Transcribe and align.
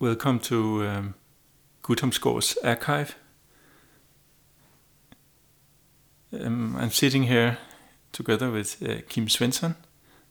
welcome 0.00 0.38
to 0.38 0.86
um, 0.86 1.14
Guttormsgaard's 1.82 2.56
archive. 2.58 3.16
Um, 6.32 6.76
I'm 6.76 6.92
sitting 6.92 7.24
here 7.24 7.58
together 8.12 8.50
with 8.50 8.80
uh, 8.80 9.00
Kim 9.08 9.26
Svensson, 9.26 9.74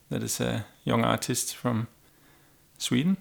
that 0.09 0.23
is 0.23 0.39
a 0.39 0.65
young 0.85 1.03
artist 1.03 1.53
from 1.53 1.89
Sweden. 2.77 3.17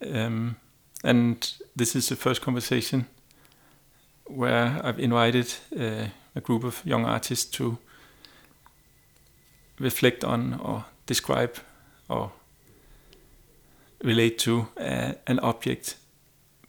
Um, 0.00 0.56
and 1.02 1.52
this 1.74 1.96
is 1.96 2.08
the 2.08 2.16
first 2.16 2.42
conversation 2.42 3.08
where 4.26 4.80
I've 4.84 5.00
invited 5.00 5.52
uh, 5.76 6.06
a 6.36 6.40
group 6.40 6.62
of 6.62 6.80
young 6.84 7.04
artists 7.04 7.50
to 7.56 7.78
reflect 9.80 10.22
on 10.22 10.60
or 10.62 10.84
describe 11.06 11.56
or 12.08 12.30
relate 14.02 14.38
to 14.38 14.68
uh, 14.76 15.12
an 15.26 15.38
object 15.40 15.96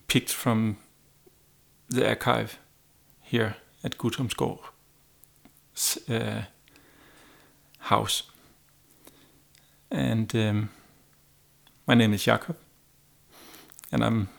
picked 0.08 0.32
from 0.32 0.78
the 1.90 2.08
archive 2.08 2.58
here 3.22 3.56
at 3.84 3.98
Guttormsgaard's 3.98 5.98
uh, 6.10 6.44
house. 7.80 8.24
And 9.90 10.34
um, 10.36 10.70
my 11.88 11.96
name 11.96 12.14
is 12.14 12.24
Jakob, 12.24 12.58
and 13.92 14.04
I'm 14.04 14.30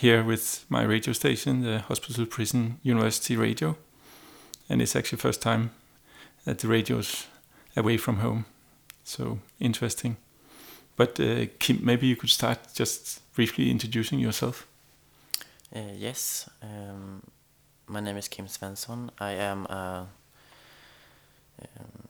here 0.00 0.24
with 0.24 0.64
my 0.68 0.82
radio 0.82 1.12
station, 1.12 1.62
the 1.62 1.80
Hospital 1.80 2.26
Prison 2.26 2.78
University 2.82 3.36
Radio. 3.36 3.76
And 4.68 4.80
it's 4.80 4.96
actually 4.96 5.18
first 5.18 5.42
time 5.42 5.72
that 6.44 6.60
the 6.60 6.68
radio's 6.68 7.26
away 7.76 7.98
from 7.98 8.16
home. 8.16 8.46
So 9.04 9.40
interesting. 9.58 10.16
But 11.00 11.18
uh, 11.18 11.46
Kim, 11.58 11.78
maybe 11.82 12.06
you 12.06 12.14
could 12.14 12.28
start 12.28 12.58
just 12.74 13.22
briefly 13.32 13.70
introducing 13.70 14.20
yourself. 14.20 14.66
Uh, 15.74 15.94
yes, 15.96 16.50
um, 16.62 17.22
my 17.86 18.00
name 18.00 18.18
is 18.18 18.28
Kim 18.28 18.44
Svensson. 18.44 19.08
I 19.18 19.30
am 19.30 19.64
a, 19.64 20.08
um, 21.62 22.08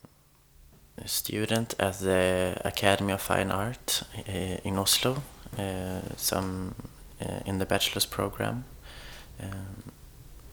a 0.98 1.06
student 1.06 1.77
at 1.78 2.00
the 2.00 2.61
Academy 2.65 3.12
of 3.12 3.20
Fine 3.20 3.53
Art 3.53 4.03
uh, 4.28 4.33
in 4.65 4.77
Oslo. 4.77 5.22
Uh, 5.56 6.00
some 6.17 6.75
uh, 7.25 7.47
in 7.47 7.61
the 7.61 7.67
bachelor's 7.67 8.06
program. 8.06 8.65
Um, 9.41 9.93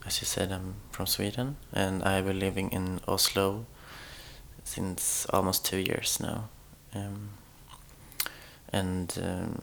as 0.06 0.20
you 0.20 0.26
said, 0.26 0.52
I'm 0.52 0.74
from 0.92 1.06
Sweden, 1.06 1.56
and 1.72 2.04
I've 2.04 2.26
been 2.26 2.38
living 2.38 2.70
in 2.70 3.00
Oslo 3.08 3.66
since 4.62 5.26
almost 5.30 5.64
two 5.64 5.78
years 5.78 6.20
now. 6.20 6.50
Um, 6.94 7.30
and 8.72 9.18
um, 9.22 9.58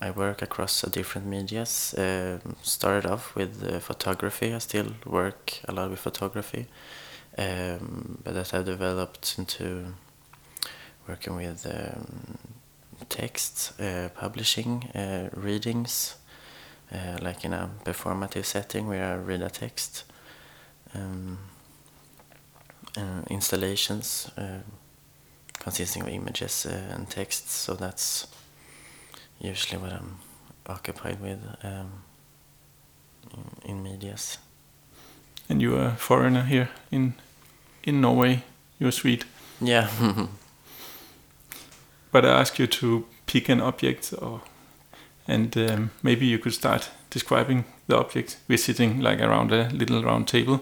I 0.00 0.10
work 0.10 0.42
across 0.42 0.82
different 0.82 1.26
medias. 1.26 1.94
Uh, 1.94 2.38
started 2.62 3.10
off 3.10 3.34
with 3.34 3.64
uh, 3.64 3.80
photography. 3.80 4.54
I 4.54 4.58
still 4.58 4.94
work 5.04 5.60
a 5.66 5.72
lot 5.72 5.90
with 5.90 5.98
photography, 5.98 6.66
um, 7.36 8.18
but 8.22 8.34
that 8.34 8.54
I've 8.54 8.64
developed 8.64 9.34
into 9.38 9.94
working 11.08 11.34
with 11.36 11.66
um, 11.66 12.38
text, 13.08 13.80
uh, 13.80 14.08
publishing, 14.14 14.84
uh, 14.94 15.30
readings, 15.34 16.16
uh, 16.92 17.18
like 17.20 17.44
in 17.44 17.52
a 17.52 17.70
performative 17.84 18.44
setting 18.44 18.86
where 18.86 19.12
I 19.12 19.16
read 19.16 19.42
a 19.42 19.50
text, 19.50 20.04
um, 20.94 21.38
uh, 22.96 23.22
installations 23.30 24.30
consisting 25.58 26.02
of 26.02 26.08
images 26.08 26.66
and 26.66 27.08
texts. 27.08 27.52
So 27.52 27.74
that's 27.74 28.26
usually 29.40 29.80
what 29.80 29.92
I'm 29.92 30.18
occupied 30.66 31.20
with 31.20 31.38
um, 31.62 32.02
in, 33.32 33.70
in 33.70 33.82
medias. 33.82 34.38
And 35.48 35.62
you're 35.62 35.82
a 35.82 35.96
foreigner 35.96 36.42
here 36.42 36.68
in 36.90 37.14
in 37.82 38.00
Norway. 38.00 38.42
You're 38.78 38.92
Swede. 38.92 39.24
Yeah. 39.60 39.88
but 42.12 42.24
I 42.24 42.40
ask 42.40 42.58
you 42.58 42.66
to 42.66 43.06
pick 43.26 43.48
an 43.48 43.60
object, 43.60 44.14
or 44.20 44.42
and 45.26 45.56
um, 45.56 45.90
maybe 46.02 46.26
you 46.26 46.38
could 46.38 46.54
start 46.54 46.90
describing 47.10 47.64
the 47.86 47.96
object. 47.96 48.36
We're 48.48 48.58
sitting 48.58 49.00
like 49.00 49.20
around 49.20 49.52
a 49.52 49.68
little 49.70 50.02
round 50.02 50.28
table, 50.28 50.60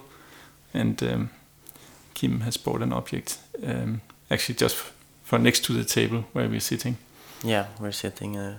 and 0.72 1.03
um, 1.03 1.31
Kim 2.15 2.41
has 2.41 2.56
brought 2.56 2.82
an 2.82 2.92
object, 2.92 3.38
um, 3.62 4.00
actually 4.31 4.56
just 4.56 4.76
for 5.25 5.38
next 5.38 5.64
to 5.64 5.72
the 5.72 5.84
table 5.84 6.25
where 6.32 6.48
we're 6.48 6.60
sitting. 6.60 6.97
Yeah, 7.42 7.66
we're 7.81 7.92
sitting 7.92 8.34
in 8.34 8.56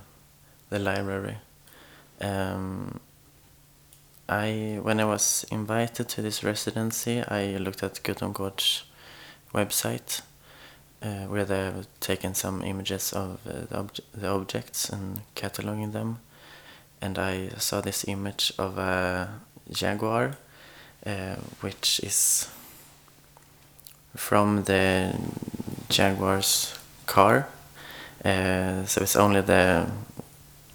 the 0.70 0.80
library. 0.80 1.38
Um, 2.22 3.00
I 4.30 4.80
when 4.82 5.00
I 5.00 5.06
was 5.06 5.46
invited 5.52 6.10
to 6.10 6.22
this 6.22 6.44
residency, 6.44 7.22
I 7.22 7.58
looked 7.58 7.84
at 7.84 8.04
Guttormsgaard's 8.04 8.84
website 9.54 10.22
uh, 11.02 11.26
where 11.28 11.46
they've 11.46 11.88
taken 12.00 12.34
some 12.34 12.62
images 12.64 13.14
of 13.14 13.40
uh, 13.48 13.66
the, 13.70 14.02
the, 14.14 14.28
objects 14.28 14.90
and 14.90 15.22
cataloging 15.36 15.94
them. 15.94 16.20
And 17.02 17.20
I 17.20 17.50
saw 17.58 17.82
this 17.82 18.08
image 18.08 18.52
of 18.58 18.78
a 18.78 19.30
jaguar, 19.72 20.38
uh, 21.06 21.36
which 21.62 22.00
is 22.04 22.50
from 24.16 24.64
the 24.64 25.14
jaguar's 25.90 26.78
car. 27.06 27.48
Uh, 28.24 28.86
so 28.86 29.02
it's 29.02 29.16
only 29.16 29.42
the 29.42 29.90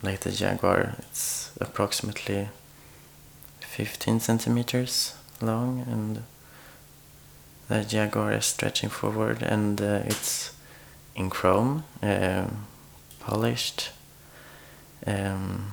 like 0.02 0.20
the 0.20 0.32
jaguar. 0.32 0.94
It's 0.98 1.52
approximately 1.60 2.48
15 3.60 4.20
centimeters 4.20 5.14
long 5.40 5.84
and 5.88 6.22
the 7.68 7.84
Jaguar 7.84 8.32
is 8.32 8.44
stretching 8.44 8.90
forward 8.90 9.42
and 9.42 9.80
uh, 9.80 10.02
it's 10.04 10.52
in 11.14 11.30
chrome, 11.30 11.84
um, 12.02 12.66
polished, 13.20 13.90
um, 15.06 15.72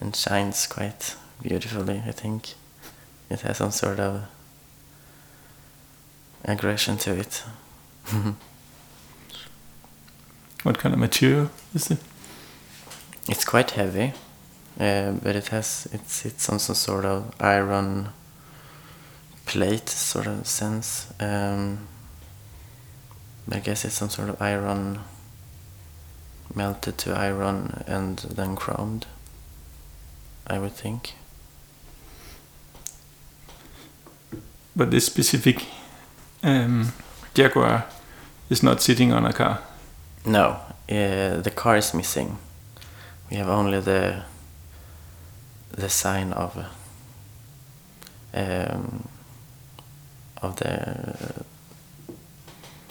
and 0.00 0.14
shines 0.14 0.68
quite 0.68 1.16
beautifully, 1.42 2.02
I 2.06 2.12
think. 2.12 2.54
It 3.28 3.40
has 3.40 3.56
some 3.56 3.72
sort 3.72 3.98
of 3.98 4.22
aggression 6.44 6.96
to 6.98 7.18
it. 7.18 7.42
what 10.62 10.78
kind 10.78 10.94
of 10.94 10.98
material 10.98 11.50
is 11.74 11.90
it? 11.90 11.98
It's 13.28 13.44
quite 13.44 13.72
heavy, 13.72 14.12
uh, 14.80 15.12
but 15.12 15.36
it 15.36 15.48
has 15.48 15.86
it 15.92 16.08
sits 16.08 16.48
on 16.48 16.58
some 16.58 16.74
sort 16.76 17.04
of 17.04 17.34
iron 17.40 18.08
plate 19.46 19.88
sort 19.88 20.26
of 20.26 20.46
sense. 20.46 21.12
Um, 21.20 21.88
I 23.50 23.60
guess 23.60 23.84
it's 23.84 23.94
some 23.94 24.10
sort 24.10 24.28
of 24.28 24.40
iron 24.40 25.00
melted 26.54 26.98
to 26.98 27.14
iron 27.14 27.82
and 27.86 28.18
then 28.18 28.56
chromed. 28.56 29.04
I 30.46 30.58
would 30.58 30.72
think. 30.72 31.14
But 34.74 34.90
this 34.90 35.04
specific 35.04 35.66
um, 36.42 36.92
Jaguar 37.34 37.84
is 38.50 38.62
not 38.62 38.80
sitting 38.80 39.12
on 39.12 39.26
a 39.26 39.32
car. 39.32 39.60
No, 40.24 40.60
uh, 40.90 41.40
the 41.40 41.52
car 41.54 41.76
is 41.76 41.94
missing. 41.94 42.38
We 43.30 43.36
have 43.36 43.48
only 43.48 43.80
the 43.80 44.24
the 45.70 45.88
sign 45.88 46.32
of 46.32 46.56
um, 48.34 49.08
of 50.42 50.56
the 50.56 51.44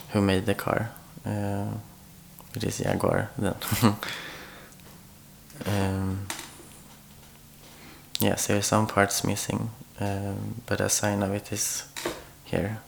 who 0.10 0.22
made 0.22 0.46
the 0.46 0.56
car. 0.56 0.92
Uh, 1.26 1.72
it 2.56 2.64
is 2.64 2.78
Jaguar 2.78 3.30
then. 3.38 3.56
um, 5.66 6.28
yes, 8.20 8.48
there 8.48 8.58
are 8.58 8.62
some 8.62 8.88
parts 8.88 9.24
missing, 9.24 9.70
um, 10.00 10.62
but 10.66 10.80
a 10.82 10.90
sign 10.90 11.24
of 11.24 11.34
it 11.34 11.52
is 11.52 11.84
here. 12.46 12.80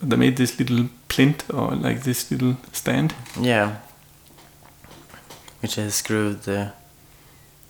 But 0.00 0.10
they 0.10 0.16
made 0.16 0.36
this 0.36 0.58
little 0.58 0.88
plinth 1.08 1.52
or 1.52 1.74
like 1.74 2.02
this 2.02 2.30
little 2.30 2.56
stand. 2.72 3.14
Yeah, 3.40 3.76
which 5.64 5.78
is 5.78 5.94
screwed 5.94 6.42
the 6.42 6.72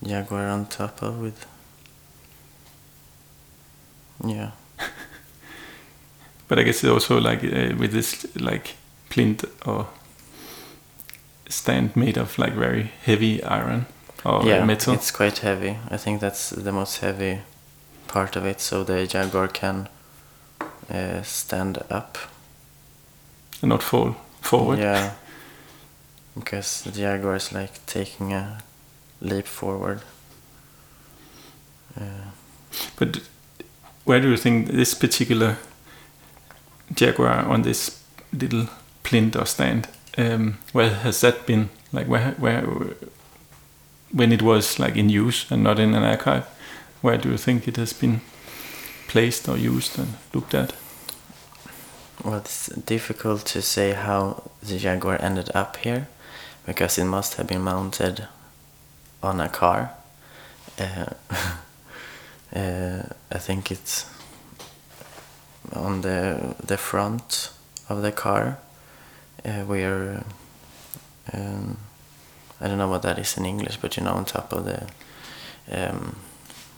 Jaguar 0.03 0.47
on 0.47 0.65
top 0.65 1.01
of 1.01 1.19
with. 1.19 1.45
Yeah. 4.25 4.51
but 6.47 6.59
I 6.59 6.63
guess 6.63 6.83
it's 6.83 6.91
also 6.91 7.19
like 7.19 7.43
uh, 7.43 7.75
with 7.77 7.93
this 7.93 8.25
like 8.35 8.75
plinth 9.09 9.45
or 9.65 9.87
stand 11.47 11.95
made 11.95 12.17
of 12.17 12.37
like 12.37 12.53
very 12.53 12.91
heavy 13.03 13.41
iron 13.43 13.85
or 14.25 14.45
yeah, 14.45 14.65
metal. 14.65 14.93
it's 14.93 15.11
quite 15.11 15.37
heavy. 15.37 15.77
I 15.89 15.97
think 15.97 16.19
that's 16.19 16.49
the 16.49 16.71
most 16.71 16.97
heavy 16.97 17.41
part 18.07 18.35
of 18.35 18.45
it, 18.45 18.59
so 18.59 18.83
the 18.83 19.07
Jaguar 19.07 19.47
can 19.47 19.87
uh, 20.89 21.21
stand 21.23 21.77
up 21.89 22.17
and 23.61 23.69
not 23.69 23.83
fall 23.83 24.15
forward. 24.41 24.79
Yeah. 24.79 25.11
because 26.37 26.81
the 26.83 26.91
Jaguar 26.91 27.35
is 27.35 27.51
like 27.53 27.85
taking 27.85 28.33
a 28.33 28.57
leap 29.21 29.47
forward. 29.47 30.01
Uh, 31.97 32.31
But 32.97 33.21
where 34.05 34.19
do 34.21 34.29
you 34.29 34.37
think 34.37 34.67
this 34.67 34.93
particular 34.93 35.57
Jaguar 36.93 37.45
on 37.47 37.61
this 37.63 38.03
little 38.33 38.67
plinth 39.03 39.35
or 39.35 39.45
stand, 39.45 39.87
um, 40.17 40.57
where 40.73 40.89
has 40.89 41.21
that 41.21 41.45
been? 41.45 41.69
Like 41.93 42.07
where, 42.07 42.31
where, 42.37 42.63
when 44.11 44.31
it 44.31 44.41
was 44.41 44.77
like 44.79 44.97
in 44.99 45.09
use 45.09 45.45
and 45.49 45.63
not 45.63 45.79
in 45.79 45.93
an 45.95 46.03
archive, 46.03 46.43
where 47.01 47.17
do 47.17 47.29
you 47.29 47.37
think 47.37 47.67
it 47.67 47.77
has 47.77 47.93
been 47.93 48.19
placed 49.07 49.47
or 49.49 49.57
used 49.57 49.97
and 49.99 50.13
looked 50.33 50.53
at? 50.53 50.73
well, 52.23 52.35
it's 52.39 52.67
difficult 52.67 53.45
to 53.45 53.61
say 53.61 53.91
how 53.93 54.43
the 54.63 54.77
Jaguar 54.79 55.17
ended 55.21 55.49
up 55.53 55.77
here, 55.77 56.07
because 56.65 56.97
it 56.97 57.05
must 57.05 57.35
have 57.35 57.45
been 57.47 57.61
mounted 57.61 58.27
on 59.21 59.39
a 59.39 59.49
car. 59.49 59.91
Uh, 60.79 61.05
uh, 62.55 63.03
I 63.31 63.37
think 63.37 63.71
it's 63.71 64.05
on 65.73 66.01
the 66.01 66.55
the 66.65 66.77
front 66.77 67.51
of 67.89 68.01
the 68.01 68.11
car, 68.11 68.57
uh, 69.43 69.63
where 69.65 70.23
um, 71.33 71.77
I 72.61 72.67
don't 72.67 72.77
know 72.77 72.89
what 72.89 73.01
that 73.03 73.19
is 73.19 73.37
in 73.37 73.45
English, 73.45 73.77
but 73.81 73.97
you 73.97 74.03
know, 74.03 74.13
on 74.13 74.25
top 74.25 74.51
of 74.53 74.65
the 74.65 74.87
um, 75.71 76.15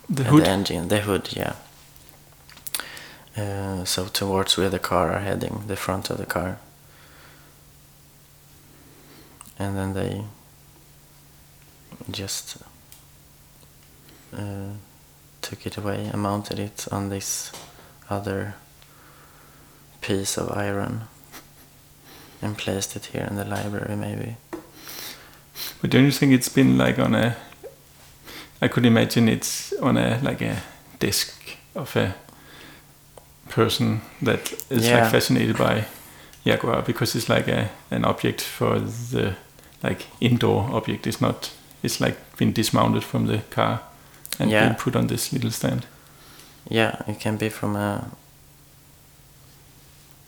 The 0.10 0.24
hood. 0.24 0.44
the 0.44 0.50
engine, 0.50 0.88
the 0.88 1.02
hood, 1.02 1.30
yeah. 1.36 1.54
Uh, 3.38 3.86
so 3.86 4.08
towards 4.08 4.58
where 4.58 4.70
the 4.70 4.80
car 4.80 5.12
are 5.12 5.20
heading, 5.20 5.64
the 5.68 5.76
front 5.76 6.10
of 6.10 6.18
the 6.18 6.26
car, 6.26 6.58
and 9.60 9.78
then 9.78 9.94
they 9.94 10.24
just 12.10 12.58
uh, 14.36 14.72
took 15.42 15.68
it 15.68 15.78
away 15.78 16.10
and 16.12 16.22
mounted 16.22 16.58
it 16.58 16.88
on 16.92 17.10
this 17.10 17.52
other 18.10 18.56
piece 20.02 20.38
of 20.38 20.52
iron 20.52 21.02
and 22.42 22.58
placed 22.58 22.96
it 22.96 23.06
here 23.08 23.28
in 23.30 23.36
the 23.36 23.46
library, 23.46 23.96
maybe. 23.96 24.38
But 25.82 25.92
don't 25.92 26.06
you 26.06 26.12
think 26.12 26.34
it's 26.34 26.50
been 26.50 26.78
like 26.78 26.98
on 26.98 27.14
a? 27.14 27.36
I 28.62 28.68
could 28.68 28.86
imagine 28.86 29.30
it's 29.30 29.74
on 29.74 29.98
a 29.98 30.20
like 30.24 30.42
a 30.42 30.64
desk 31.00 31.58
of 31.76 31.96
a 31.96 32.16
person 33.50 34.02
that 34.22 34.54
is 34.70 34.86
Yeah. 34.88 35.02
like 35.02 35.12
fascinated 35.12 35.58
by 35.58 35.86
Jaguar 36.46 36.82
because 36.82 37.16
it's 37.18 37.30
like 37.30 37.48
a 37.52 37.70
an 37.92 38.06
object 38.06 38.42
for 38.42 38.80
the 39.12 39.36
like 39.84 40.06
indoor 40.20 40.70
object. 40.76 41.08
It's 41.08 41.22
not. 41.22 41.52
It's 41.84 42.00
like 42.00 42.16
been 42.38 42.54
dismounted 42.54 43.04
from 43.04 43.28
the 43.28 43.40
car 43.56 43.80
and 44.40 44.52
Yeah. 44.52 44.68
been 44.68 44.76
put 44.76 44.96
on 44.96 45.08
this 45.08 45.32
little 45.34 45.52
stand. 45.52 45.86
Yeah, 46.70 47.02
it 47.08 47.20
can 47.20 47.38
be 47.38 47.50
from 47.50 47.76
a 47.76 48.12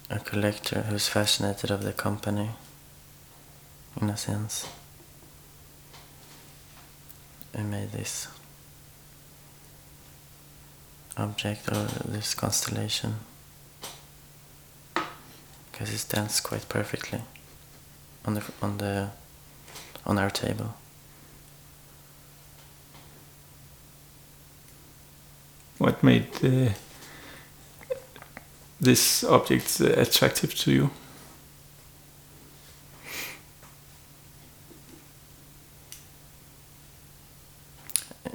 a 0.10 0.20
collector 0.20 0.82
who's 0.90 1.08
fascinated 1.08 1.72
of 1.72 1.84
the 1.84 1.94
company, 1.94 2.50
in 4.02 4.10
a 4.10 4.18
sense. 4.18 4.66
And 7.54 7.70
made 7.72 7.92
this 7.92 8.28
object 11.20 11.68
or 11.72 11.88
this 12.12 12.34
constellation 12.34 13.16
because 15.80 15.94
it 15.94 15.98
stands 16.00 16.42
quite 16.42 16.68
perfectly 16.68 17.22
on 18.26 18.34
the 18.34 18.44
on 18.62 18.78
the 18.78 19.10
on 20.06 20.18
our 20.18 20.30
table. 20.30 20.76
What 25.78 26.04
made 26.04 26.28
uh, 26.44 26.74
this 28.82 29.24
object 29.24 29.80
uh, 29.80 30.02
attractive 30.02 30.54
to 30.56 30.72
you? 30.72 30.90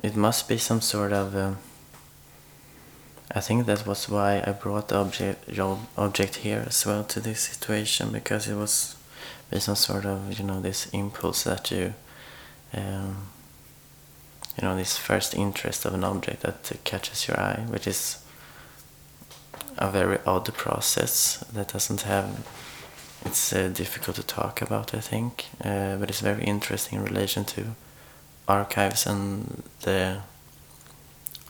It 0.02 0.16
must 0.16 0.48
be 0.48 0.58
some 0.58 0.80
sort 0.80 1.12
of. 1.12 1.36
Um, 1.36 1.58
I 3.36 3.40
think 3.40 3.66
that 3.66 3.86
was 3.86 4.08
why 4.08 4.42
I 4.46 4.52
brought 4.52 4.88
the 4.88 4.96
object 4.96 5.58
object 5.96 6.36
here 6.36 6.64
as 6.66 6.86
well 6.86 7.02
to 7.04 7.20
this 7.20 7.40
situation 7.40 8.12
because 8.12 8.46
it 8.46 8.54
was 8.54 8.96
be 9.50 9.60
some 9.60 9.76
sort 9.76 10.04
of 10.04 10.38
you 10.38 10.44
know 10.44 10.60
this 10.60 10.86
impulse 10.92 11.44
that 11.44 11.70
you, 11.70 11.94
um, 12.72 13.28
you 14.56 14.62
know 14.62 14.76
this 14.76 14.96
first 14.96 15.34
interest 15.34 15.84
of 15.84 15.94
an 15.94 16.04
object 16.04 16.42
that 16.42 16.72
catches 16.84 17.28
your 17.28 17.38
eye, 17.40 17.64
which 17.68 17.86
is 17.86 18.18
a 19.78 19.90
very 19.90 20.18
odd 20.26 20.52
process 20.54 21.38
that 21.52 21.72
doesn't 21.72 22.02
have. 22.02 22.46
It's 23.24 23.52
uh, 23.52 23.68
difficult 23.68 24.16
to 24.16 24.22
talk 24.22 24.60
about, 24.60 24.94
I 24.94 25.00
think, 25.00 25.46
uh, 25.64 25.96
but 25.96 26.10
it's 26.10 26.20
very 26.20 26.44
interesting 26.44 26.98
in 26.98 27.04
relation 27.04 27.44
to 27.46 27.74
archives 28.46 29.06
and 29.06 29.62
the 29.80 30.18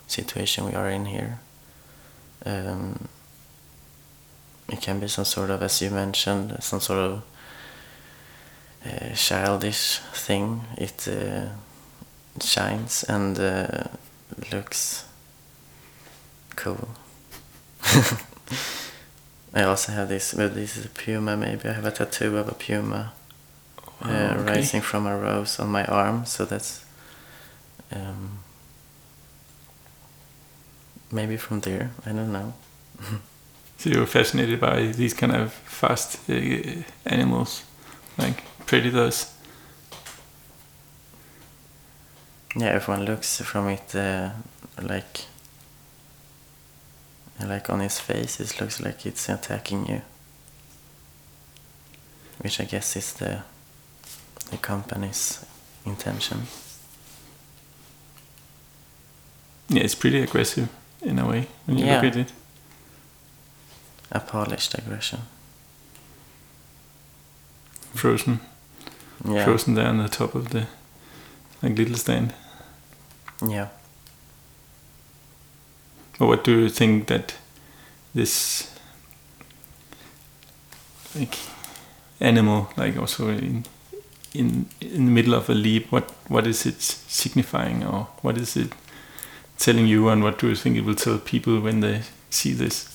situation 0.07 0.67
we 0.67 0.75
are 0.75 0.89
in 0.89 1.07
here. 1.07 1.41
Um, 2.47 3.09
it 4.69 4.81
can 4.81 5.01
be 5.01 5.09
some 5.09 5.25
sort 5.25 5.51
of, 5.51 5.63
as 5.63 5.81
you 5.83 5.91
mentioned, 5.91 6.57
some 6.63 6.81
sort 6.81 6.99
of 6.99 7.23
uh, 8.87 9.15
childish 9.15 9.99
thing. 10.13 10.63
It 10.77 11.09
uh, 11.09 11.49
shines 12.43 13.05
and 13.05 13.39
uh, 13.39 13.85
looks 14.53 15.05
cool. 16.57 16.89
I 19.55 19.63
also 19.63 19.93
have 19.93 20.09
this, 20.09 20.35
but 20.35 20.55
this 20.55 20.77
is 20.77 20.87
a 20.87 20.89
puma 20.89 21.37
maybe. 21.37 21.69
I 21.69 21.73
have 21.73 21.85
a 21.85 21.91
tattoo 21.91 22.37
of 22.39 22.49
a 22.49 22.55
puma 22.55 23.13
Oh, 24.03 24.09
okay. 24.11 24.43
rising 24.59 24.81
from 24.83 25.07
a 25.07 25.17
rose 25.17 25.59
on 25.59 25.69
my 25.71 25.85
arm, 25.87 26.27
so 26.27 26.45
that's 26.45 26.85
um, 27.93 28.41
maybe 31.11 31.37
from 31.37 31.61
there. 31.61 31.91
I 32.07 32.13
don't 32.13 32.33
know. 32.33 32.55
So 33.77 33.91
you're 33.91 34.07
fascinated 34.07 34.61
by 34.61 34.87
these 34.87 35.13
kind 35.13 35.35
of 35.35 35.53
fast 35.53 36.19
uh, 36.31 36.35
animals, 37.05 37.65
like 38.17 38.43
predators. 38.67 39.33
Yeah, 42.57 42.77
if 42.77 42.89
one 42.89 43.05
looks 43.05 43.43
from 43.43 43.69
it, 43.69 43.95
uh, 43.95 44.31
like 44.81 45.27
like 47.45 47.69
on 47.69 47.81
his 47.81 47.99
face, 47.99 48.41
it 48.41 48.59
looks 48.61 48.81
like 48.81 49.05
it's 49.05 49.29
attacking 49.29 49.87
you, 49.87 50.03
which 52.39 52.61
I 52.61 52.65
guess 52.65 52.97
is 52.97 53.13
the 53.15 53.43
the 54.51 54.57
company's 54.57 55.45
intention. 55.85 56.47
Yeah, 59.69 59.83
it's 59.83 59.95
pretty 59.95 60.23
aggressive 60.23 60.69
in 61.05 61.19
a 61.19 61.27
way 61.27 61.47
when 61.67 61.79
you 61.79 61.87
Yeah. 61.87 61.97
look 62.01 62.05
at 62.13 62.17
it. 62.17 62.33
A 64.13 64.21
polished 64.21 64.75
aggression. 64.79 65.21
Frozen, 67.95 68.41
Yeah. 69.25 69.45
frozen 69.45 69.75
there 69.75 69.89
on 69.89 69.99
the 69.99 70.09
top 70.09 70.35
of 70.35 70.49
the 70.51 70.67
like 71.63 71.77
little 71.79 71.97
stand. 71.97 72.33
Yeah. 73.47 73.69
But 76.19 76.27
what 76.27 76.45
do 76.45 76.51
you 76.61 76.69
think 76.69 77.07
that 77.09 77.35
this 78.15 78.69
like 81.15 81.37
animal, 82.21 82.69
like 82.77 82.97
also 83.01 83.29
in 83.29 83.65
in 84.33 84.67
in 84.81 85.07
the 85.07 85.13
middle 85.13 85.35
of 85.35 85.49
a 85.51 85.55
leap, 85.55 85.91
what 85.93 86.11
what 86.29 86.47
is 86.47 86.67
it 86.67 86.83
signifying, 87.09 87.85
or 87.85 88.07
what 88.23 88.37
is 88.39 88.57
it 88.57 88.73
telling 89.59 89.87
you, 89.87 90.09
and 90.09 90.23
what 90.23 90.39
do 90.39 90.49
you 90.49 90.55
think 90.55 90.77
it 90.77 90.85
will 90.85 90.95
tell 90.95 91.19
people 91.19 91.61
when 91.61 91.81
they 91.81 92.03
see 92.31 92.53
this? 92.53 92.89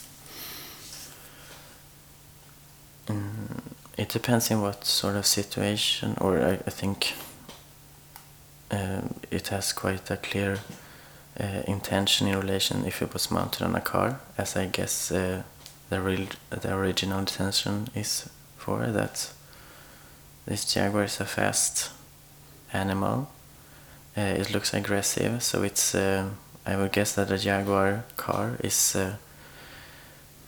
Mm, 3.08 3.62
it 3.98 4.10
depends 4.10 4.51
in 4.51 4.62
what 4.62 4.86
sort 4.86 5.16
of 5.16 5.25
situation, 5.25 6.16
or 6.22 6.39
I, 6.39 6.51
I 6.51 6.70
think 6.70 7.13
um, 8.72 9.16
it 9.32 9.48
has 9.48 9.74
quite 9.74 10.12
a 10.12 10.18
clear 10.18 10.60
uh, 11.39 11.63
intention 11.68 12.28
in 12.28 12.38
relation 12.39 12.86
if 12.86 13.01
it 13.01 13.13
was 13.13 13.32
mounted 13.32 13.63
on 13.63 13.75
a 13.75 13.82
car, 13.82 14.20
as 14.38 14.56
I 14.56 14.68
guess 14.68 15.12
uh, 15.12 15.44
the 15.89 16.01
real 16.01 16.28
the 16.50 16.75
original 16.75 17.20
intention 17.20 17.88
is 17.96 18.30
for 18.58 18.86
that. 18.88 19.32
This 20.46 20.72
jaguar 20.72 21.04
is 21.04 21.20
a 21.20 21.25
fast 21.25 21.92
animal. 22.74 23.32
Uh, 24.18 24.22
it 24.22 24.51
looks 24.54 24.74
aggressive, 24.74 25.42
so 25.42 25.63
it's. 25.63 25.96
I 26.69 26.75
would 26.77 26.91
guess 26.91 27.13
that 27.13 27.31
a 27.31 27.38
jaguar 27.38 28.03
car 28.15 28.57
is 28.63 28.95
uh, 28.95 29.15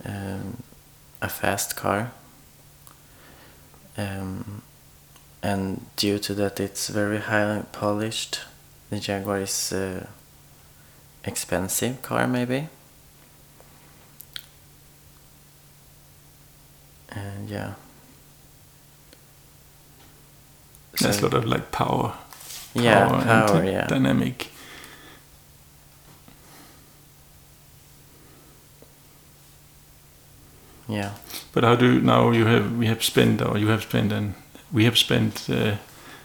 um, 0.06 0.62
a 1.20 1.28
fast 1.30 1.76
car. 1.76 2.12
Um, 3.98 4.62
and 5.42 5.86
due 5.96 6.20
to 6.20 6.34
that 6.36 6.60
it's 6.60 6.90
very 6.90 7.18
high 7.18 7.64
polished 7.72 8.42
the 8.92 9.00
Jaguar 9.00 9.40
is 9.40 9.74
uh, 9.74 10.06
expensive 11.24 12.02
car 12.02 12.28
maybe. 12.28 12.68
And 17.10 17.50
yeah. 17.50 17.74
There's 21.00 21.20
a 21.20 21.24
lot 21.24 21.34
of 21.34 21.46
like 21.46 21.72
power, 21.72 22.14
yeah 22.76 23.16
and 23.16 23.24
power 23.24 23.64
yeah. 23.64 23.88
dynamic. 23.88 24.51
Yeah 30.92 31.10
But 31.54 31.64
how 31.64 31.76
do 31.76 32.00
now 32.02 32.32
you 32.32 32.46
have 32.48 32.78
we 32.78 32.88
have 32.88 33.02
spent 33.04 33.42
or 33.42 33.58
you 33.58 33.68
have 33.70 33.82
spent 33.82 34.12
and 34.12 34.34
we 34.74 34.84
have 34.86 34.98
spent 34.98 35.50
uh, 35.50 35.76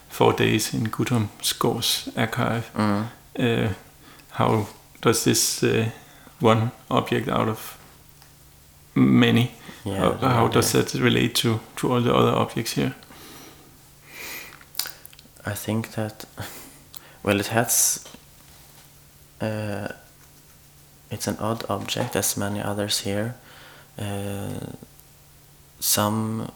four 0.09 0.33
days 0.33 0.75
in 0.75 0.91
Guttorm 0.91 1.29
Skårs 1.43 2.09
archive. 2.17 2.63
mm. 2.75 3.05
Uh, 3.39 3.69
how 4.31 4.67
does 5.03 5.25
this 5.25 5.63
uh, 5.63 5.85
one 6.41 6.71
object 6.89 7.29
out 7.29 7.49
of 7.49 7.79
many? 8.95 9.51
yeah 9.85 9.99
how, 10.21 10.29
how 10.29 10.49
does 10.49 10.73
that 10.73 10.95
relate 10.95 11.35
to 11.35 11.61
to 11.77 11.93
all 11.93 12.01
the 12.03 12.15
other 12.15 12.33
objects 12.37 12.73
here? 12.77 12.93
I 15.47 15.55
think 15.55 15.91
that 15.95 16.27
well 17.25 17.41
it 17.41 17.47
has 17.49 18.05
uh, 19.43 19.89
it's 21.11 21.29
an 21.29 21.37
odd 21.41 21.65
object 21.69 22.17
as 22.17 22.37
many 22.37 22.61
others 22.63 23.01
here 23.05 23.35
some 25.79 26.51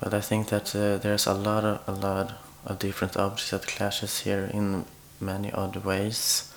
but 0.00 0.12
I 0.12 0.20
think 0.20 0.48
that 0.48 0.76
uh, 0.76 0.98
there's 0.98 1.26
a 1.26 1.32
lot 1.32 1.64
of 1.64 1.80
a 1.88 1.92
lot 1.92 2.34
of 2.66 2.78
different 2.78 3.16
objects 3.16 3.50
that 3.50 3.66
clashes 3.66 4.20
here 4.20 4.50
in 4.52 4.84
many 5.18 5.50
odd 5.52 5.76
ways. 5.76 6.52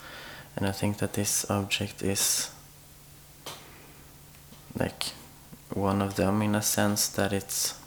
And 0.56 0.66
I 0.68 0.72
think 0.72 0.98
that 0.98 1.14
this 1.14 1.50
object 1.50 2.02
is 2.02 2.50
like 4.78 5.14
one 5.74 6.02
of 6.02 6.16
them 6.16 6.42
in 6.42 6.56
a 6.56 6.62
sense 6.62 7.08
that 7.10 7.32
it's 7.32 7.80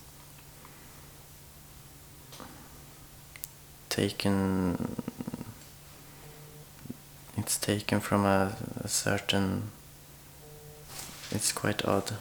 taken 3.88 4.96
it's 7.36 7.58
taken 7.58 8.00
from 8.00 8.24
a, 8.24 8.56
a 8.82 8.88
certain 8.88 9.70
it's 11.30 11.52
quite 11.52 11.84
odd 11.84 12.12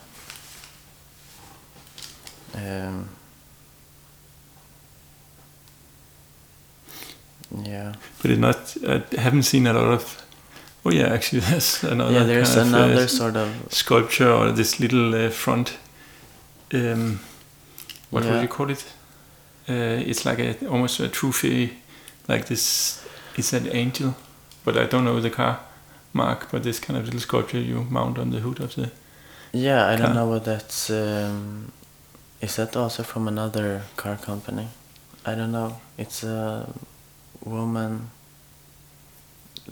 um, 2.54 3.08
yeah 7.64 7.94
But 8.22 8.30
it's 8.30 8.40
not. 8.40 8.76
I 8.86 9.20
haven't 9.20 9.44
seen 9.44 9.66
a 9.66 9.72
lot 9.72 9.88
of. 9.92 10.24
Oh 10.84 10.90
yeah, 10.90 11.12
actually, 11.12 11.40
there's 11.48 11.84
another. 11.84 12.12
yeah 12.12 12.24
there's 12.24 12.54
kind 12.54 12.68
of, 12.68 12.74
uh, 12.74 12.84
another 12.84 13.08
sort 13.08 13.36
of 13.36 13.66
sculpture 13.70 14.30
or 14.30 14.52
this 14.52 14.80
little 14.80 15.14
uh, 15.14 15.30
front. 15.30 15.76
Um, 16.72 17.20
what 18.10 18.24
would 18.24 18.42
you 18.42 18.48
call 18.48 18.70
it? 18.70 18.84
Uh, 19.68 20.02
it's 20.06 20.24
like 20.24 20.38
a 20.38 20.66
almost 20.68 21.00
a 21.00 21.08
trophy, 21.08 21.78
like 22.28 22.46
this. 22.46 23.04
It's 23.36 23.52
an 23.52 23.68
angel, 23.68 24.14
but 24.64 24.76
I 24.76 24.86
don't 24.86 25.04
know 25.04 25.20
the 25.20 25.30
car 25.30 25.60
mark. 26.12 26.50
But 26.50 26.62
this 26.62 26.80
kind 26.80 26.98
of 26.98 27.04
little 27.04 27.20
sculpture 27.20 27.60
you 27.60 27.86
mount 27.90 28.18
on 28.18 28.30
the 28.30 28.40
hood 28.40 28.60
of 28.60 28.74
the. 28.74 28.90
yeah 29.52 29.86
I 29.88 29.96
car. 29.96 30.06
don't 30.06 30.14
know 30.14 30.28
what 30.28 30.44
that's 30.44 30.90
um, 30.90 31.72
is 32.40 32.56
that 32.56 32.76
also 32.76 33.02
from 33.02 33.28
another 33.28 33.82
car 33.96 34.16
company 34.16 34.68
I 35.26 35.34
don't 35.34 35.52
know 35.52 35.80
it's 35.98 36.22
a 36.24 36.66
woman 37.44 38.10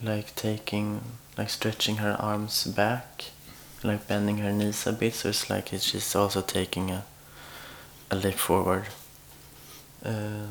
like 0.02 0.34
taking 0.34 1.00
like 1.36 1.50
stretching 1.50 1.96
her 1.96 2.16
arms 2.20 2.64
back 2.64 3.24
like 3.82 4.06
bending 4.08 4.38
her 4.38 4.52
knees 4.52 4.86
a 4.86 4.92
bit 4.92 5.14
so 5.14 5.28
it's 5.28 5.48
like 5.50 5.72
it's 5.72 5.84
she's 5.84 6.14
also 6.16 6.40
taking 6.42 6.90
a 6.90 7.04
a 8.10 8.16
leap 8.16 8.34
forward 8.34 8.86
uh, 10.04 10.46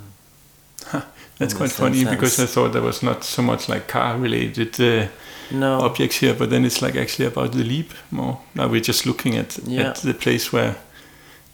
That's 1.38 1.54
quite 1.54 1.72
funny 1.72 2.04
because 2.06 2.40
I 2.40 2.46
thought 2.48 2.74
there 2.74 2.82
was 2.82 3.04
not 3.04 3.24
so 3.24 3.42
much 3.44 3.70
like 3.70 3.88
car 3.88 4.18
related 4.18 4.80
uh, 4.82 5.08
no 5.52 5.82
objects 5.82 6.18
here, 6.18 6.34
but 6.34 6.50
then 6.50 6.66
it's 6.66 6.82
like 6.82 6.96
actually 6.96 7.28
about 7.28 7.52
the 7.52 7.64
leap 7.64 7.92
more. 8.12 8.40
Now 8.56 8.68
we're 8.68 8.82
just 8.82 9.06
looking 9.06 9.38
at 9.38 9.58
Yeah. 9.66 9.90
at 9.90 9.96
the 10.02 10.14
place 10.14 10.52
where 10.52 10.76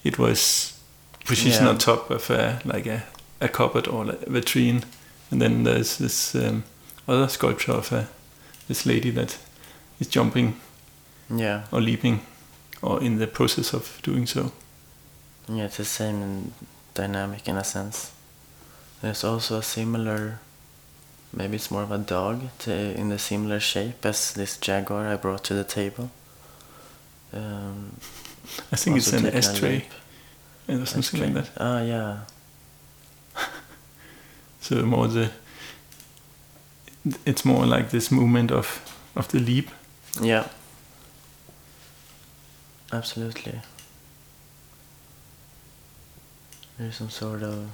it 0.02 0.18
was 0.18 0.72
positioned 1.24 1.64
Yeah. 1.66 1.70
on 1.70 1.78
top 1.78 2.10
of 2.10 2.30
a, 2.30 2.60
like 2.64 2.86
a, 2.86 3.02
a 3.40 3.48
cupboard 3.48 3.86
or 3.88 4.04
like 4.06 4.22
a 4.22 4.30
vitrine, 4.30 4.82
and 5.30 5.40
then 5.40 5.64
there's 5.64 5.98
this 5.98 6.34
um, 6.34 6.64
other 7.06 7.28
sculpture 7.28 7.72
of 7.72 7.92
a, 7.92 8.08
this 8.68 8.84
lady 8.86 9.10
that 9.10 9.38
is 10.00 10.06
jumping 10.08 10.54
yeah 11.30 11.62
or 11.72 11.80
leaping 11.80 12.20
or 12.82 13.02
in 13.02 13.18
the 13.18 13.26
process 13.26 13.74
of 13.74 13.98
doing 14.02 14.26
so. 14.26 14.50
yeah 15.48 15.64
it's 15.64 15.76
the 15.76 15.84
same 15.84 16.52
dynamic 16.94 17.48
in 17.48 17.56
a 17.56 17.64
sense 17.64 18.10
there's 19.04 19.24
also 19.24 19.58
a 19.58 19.62
similar 19.62 20.38
maybe 21.32 21.56
it's 21.56 21.70
more 21.70 21.82
of 21.82 21.90
a 21.90 21.98
dog 21.98 22.40
to, 22.58 22.72
in 22.72 23.08
the 23.08 23.18
similar 23.18 23.60
shape 23.60 24.06
as 24.06 24.32
this 24.32 24.56
jaguar 24.56 25.06
I 25.06 25.16
brought 25.16 25.44
to 25.44 25.54
the 25.54 25.64
table 25.64 26.10
um, 27.32 27.96
I 28.70 28.76
think 28.76 28.96
it's 28.96 29.12
an 29.12 29.26
a 29.26 29.30
leap. 29.60 29.90
or 30.68 30.86
something 30.86 31.20
like 31.20 31.34
that. 31.34 31.50
Ah, 31.58 31.82
yeah. 31.82 32.18
So 34.60 34.82
more 34.82 35.08
the 35.08 35.30
it's 37.26 37.44
more 37.44 37.66
like 37.66 37.90
this 37.90 38.10
movement 38.10 38.50
of 38.50 38.80
of 39.16 39.28
the 39.28 39.38
leap. 39.40 39.70
Yeah. 40.20 40.48
Absolutely. 42.92 43.60
There's 46.78 46.96
some 46.96 47.10
sort 47.10 47.42
of. 47.42 47.68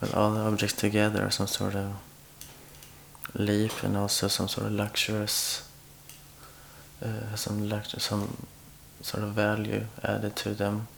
Well, 0.00 0.12
all 0.14 0.30
the 0.34 0.40
objects 0.40 0.74
together 0.74 1.30
some 1.30 1.46
sort 1.46 1.74
of 1.74 1.92
leap 3.34 3.82
and 3.82 3.96
also 3.96 4.28
some 4.28 4.48
sort 4.48 4.66
of 4.66 4.72
luxurious. 4.72 5.62
Uh, 7.02 7.34
some 7.34 7.68
lux- 7.68 8.02
some 8.02 8.46
sort 9.02 9.22
of 9.22 9.34
value 9.34 9.86
added 10.02 10.36
to 10.36 10.54
them. 10.54 10.88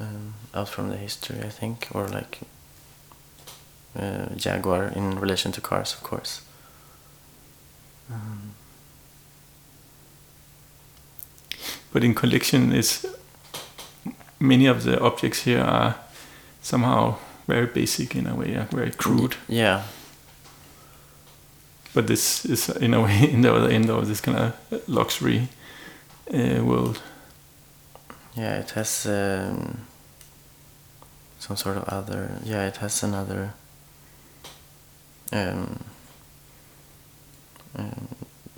Um, 0.00 0.34
out 0.54 0.68
from 0.68 0.88
the 0.88 0.96
history, 0.96 1.38
I 1.40 1.48
think, 1.48 1.88
or 1.92 2.08
like 2.08 2.40
uh, 3.96 4.34
Jaguar 4.36 4.86
in 4.86 5.20
relation 5.20 5.52
to 5.52 5.60
cars, 5.60 5.94
of 5.94 6.02
course. 6.02 6.42
Um, 8.10 8.54
But 11.92 12.04
in 12.04 12.14
collection 12.14 12.72
is 12.72 13.06
many 14.40 14.66
of 14.66 14.82
the 14.84 14.98
objects 14.98 15.42
here 15.42 15.60
are 15.60 15.94
somehow 16.62 17.16
very 17.46 17.66
basic 17.66 18.14
in 18.16 18.26
a 18.26 18.34
way, 18.34 18.54
are 18.56 18.68
very 18.70 18.90
crude. 18.90 19.36
Yeah, 19.48 19.82
But 21.94 22.06
this 22.06 22.44
is 22.44 22.68
in 22.68 22.94
a 22.94 23.00
way 23.00 23.28
in 23.32 23.42
the 23.42 23.54
other 23.54 23.68
end 23.70 23.90
of 23.90 24.06
this 24.08 24.20
kind 24.20 24.38
of 24.38 24.52
luxury 24.88 25.48
uh, 26.32 26.64
world. 26.64 27.00
yeah, 28.36 28.60
it 28.60 28.70
has 28.70 29.06
um, 29.06 29.78
some 31.38 31.56
sort 31.56 31.76
of 31.76 31.84
other. 31.88 32.38
Yeah, 32.44 32.66
it 32.66 32.76
has 32.78 33.02
another 33.02 33.52
um, 35.32 35.78
um, 37.76 38.08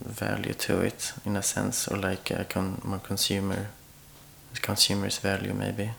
value 0.05 0.55
to 0.55 0.81
it 0.81 1.13
in 1.25 1.37
a 1.37 1.43
sense, 1.43 1.89
or 1.89 1.97
like 1.97 2.31
a 2.31 2.45
con- 2.45 2.81
more 2.85 3.01
consumer, 3.01 3.69
consumer's 4.63 5.19
value 5.19 5.55
maybe. 5.55 5.91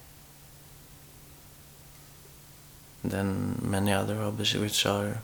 Than 3.09 3.59
many 3.61 3.91
other 3.91 4.21
objects, 4.21 4.55
which 4.55 4.85
are 4.85 5.17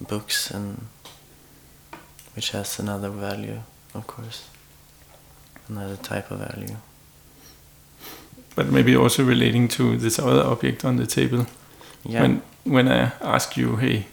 books 0.00 0.50
and 0.50 0.86
which 2.34 2.50
has 2.50 2.78
another 2.78 3.10
value, 3.10 3.60
of 3.94 4.06
course, 4.06 4.48
another 5.68 5.96
type 5.96 6.30
of 6.30 6.38
value. 6.38 6.76
But 8.54 8.70
maybe 8.70 8.96
also 8.96 9.24
relating 9.24 9.68
to 9.68 9.96
this 9.96 10.18
other 10.18 10.42
object 10.42 10.84
on 10.84 10.96
the 10.96 11.06
table. 11.06 11.46
Yeah. 12.04 12.22
When 12.22 12.42
when 12.64 12.88
I 12.88 13.12
asked 13.20 13.56
you, 13.56 13.76
hey, 13.76 14.06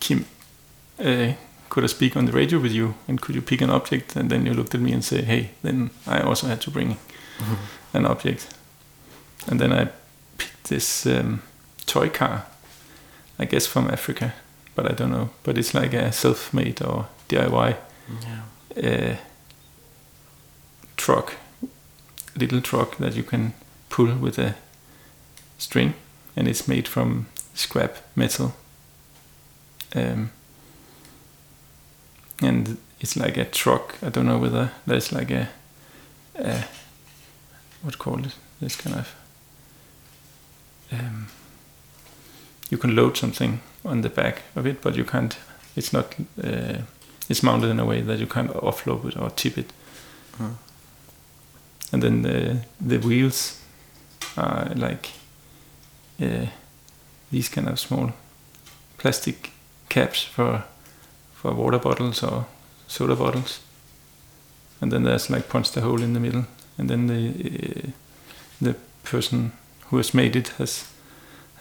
Kim, 0.00 0.26
uh, 0.98 1.32
could 1.68 1.84
I 1.84 1.88
speak 1.88 2.16
on 2.16 2.26
the 2.26 2.32
radio 2.32 2.60
with 2.60 2.72
you, 2.72 2.94
and 3.08 3.20
could 3.20 3.34
you 3.34 3.42
pick 3.42 3.60
an 3.60 3.70
object? 3.70 4.16
And 4.16 4.30
then 4.30 4.46
you 4.46 4.54
looked 4.54 4.74
at 4.74 4.80
me 4.80 4.92
and 4.92 5.04
said, 5.04 5.24
hey, 5.24 5.50
then 5.62 5.90
I 6.06 6.20
also 6.20 6.46
had 6.46 6.60
to 6.62 6.70
bring 6.70 6.96
an 7.92 8.06
object. 8.06 8.54
And 9.46 9.60
then 9.60 9.72
I 9.72 9.88
picked 10.38 10.64
this 10.68 11.06
um, 11.06 11.42
toy 11.86 12.08
car, 12.08 12.46
I 13.38 13.44
guess 13.44 13.66
from 13.66 13.90
Africa, 13.90 14.34
but 14.74 14.90
I 14.90 14.94
don't 14.94 15.10
know. 15.10 15.30
But 15.42 15.58
it's 15.58 15.74
like 15.74 15.92
a 15.92 16.12
self-made 16.12 16.82
or 16.82 17.08
DIY 17.28 17.76
yeah. 18.22 18.40
uh, 18.82 19.16
truck, 20.96 21.34
little 22.36 22.60
truck 22.60 22.96
that 22.98 23.14
you 23.14 23.22
can 23.22 23.54
pull 23.88 24.14
with 24.14 24.38
a 24.38 24.54
string, 25.58 25.94
and 26.36 26.48
it's 26.48 26.68
made 26.68 26.88
from 26.88 27.26
scrap 27.54 27.96
metal. 28.14 28.54
Um, 29.94 30.30
and 32.42 32.78
it's 33.00 33.16
like 33.16 33.36
a 33.36 33.44
truck. 33.44 33.96
I 34.02 34.08
don't 34.08 34.26
know 34.26 34.38
whether 34.38 34.72
there's 34.86 35.12
like 35.12 35.30
a, 35.30 35.48
a 36.36 36.64
what 37.82 37.98
call 37.98 38.24
it? 38.24 38.34
This 38.60 38.76
kind 38.76 38.96
of 38.96 39.14
um, 40.90 41.28
you 42.74 42.78
can 42.78 42.96
load 42.96 43.16
something 43.16 43.60
on 43.84 44.00
the 44.02 44.08
back 44.08 44.42
of 44.56 44.66
it, 44.66 44.82
but 44.82 44.96
you 44.96 45.04
can't. 45.04 45.36
It's 45.76 45.92
not. 45.92 46.16
Uh, 46.42 46.78
it's 47.28 47.42
mounted 47.42 47.70
in 47.70 47.80
a 47.80 47.84
way 47.84 48.02
that 48.02 48.18
you 48.18 48.26
can't 48.26 48.52
offload 48.52 49.04
it 49.04 49.16
or 49.16 49.30
tip 49.30 49.58
it. 49.58 49.72
Mm. 50.38 50.54
And 51.92 52.02
then 52.02 52.22
the 52.22 52.56
the 52.88 52.98
wheels 52.98 53.60
are 54.36 54.72
like 54.74 55.10
uh, 56.20 56.46
these 57.30 57.48
kind 57.48 57.68
of 57.68 57.78
small 57.78 58.12
plastic 58.98 59.52
caps 59.88 60.24
for 60.24 60.64
for 61.34 61.54
water 61.54 61.78
bottles 61.78 62.22
or 62.22 62.44
soda 62.88 63.14
bottles. 63.14 63.60
And 64.80 64.90
then 64.90 65.04
there's 65.04 65.30
like 65.30 65.48
punched 65.48 65.76
a 65.76 65.80
hole 65.80 66.02
in 66.02 66.14
the 66.14 66.20
middle, 66.20 66.44
and 66.78 66.90
then 66.90 67.06
the 67.06 67.28
uh, 67.28 67.90
the 68.60 68.74
person 69.10 69.52
who 69.90 69.98
has 69.98 70.12
made 70.14 70.38
it 70.38 70.48
has 70.58 70.93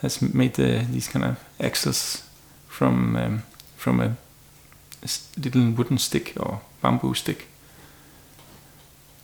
has 0.04 0.22
made 0.22 0.54
the, 0.54 0.86
these 0.92 1.08
kind 1.08 1.26
of 1.26 1.38
axles 1.60 2.24
from 2.68 3.16
um, 3.16 3.44
from 3.78 4.00
a 4.00 4.16
s- 5.04 5.30
little 5.38 5.72
wooden 5.72 5.98
stick 5.98 6.34
or 6.38 6.60
bamboo 6.82 7.16
stick. 7.16 7.48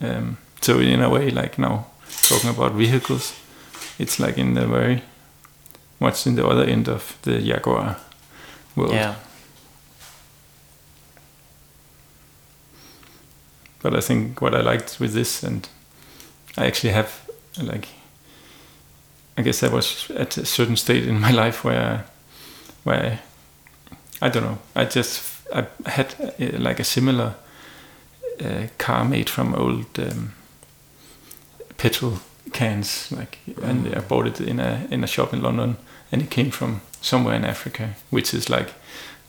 Um, 0.01 0.37
so 0.61 0.79
in 0.79 1.01
a 1.01 1.09
way, 1.09 1.29
like 1.29 1.59
now 1.59 1.85
talking 2.23 2.49
about 2.49 2.71
vehicles, 2.73 3.33
it's 3.99 4.19
like 4.19 4.37
in 4.41 4.55
the 4.55 4.65
very 4.65 5.03
much 5.99 6.25
in 6.25 6.35
the 6.35 6.47
other 6.47 6.63
end 6.63 6.87
of 6.89 7.17
the 7.21 7.39
Jaguar 7.41 7.97
world. 8.75 8.93
Yeah. 8.93 9.15
But 13.81 13.95
I 13.95 14.01
think 14.01 14.41
what 14.41 14.53
I 14.53 14.61
liked 14.61 14.99
with 14.99 15.13
this, 15.13 15.43
and 15.43 15.67
I 16.57 16.65
actually 16.67 16.93
have 16.93 17.21
like, 17.61 17.87
I 19.39 19.41
guess 19.41 19.63
I 19.63 19.69
was 19.69 20.11
at 20.11 20.35
a 20.37 20.45
certain 20.45 20.75
state 20.75 21.07
in 21.07 21.21
my 21.21 21.31
life 21.43 21.63
where, 21.63 22.03
where 22.83 23.21
I, 24.21 24.25
I 24.25 24.29
don't 24.29 24.43
know, 24.43 24.57
I 24.75 24.83
just 24.83 25.23
I 25.53 25.65
had 25.85 26.13
uh, 26.19 26.59
like 26.59 26.81
a 26.81 26.83
similar 26.83 27.35
uh, 28.43 28.67
car 28.77 29.05
made 29.05 29.29
from 29.29 29.55
old 29.55 29.97
um, 29.97 30.33
petrol 31.77 32.19
cans, 32.51 33.13
like, 33.13 33.37
and 33.63 33.95
I 33.95 34.01
bought 34.01 34.27
it 34.27 34.41
in 34.41 34.59
a 34.59 34.85
in 34.91 35.05
a 35.05 35.07
shop 35.07 35.33
in 35.33 35.41
London, 35.41 35.77
and 36.11 36.21
it 36.21 36.29
came 36.29 36.51
from 36.51 36.81
somewhere 36.99 37.35
in 37.35 37.45
Africa, 37.45 37.95
which 38.09 38.33
is 38.33 38.49
like 38.49 38.73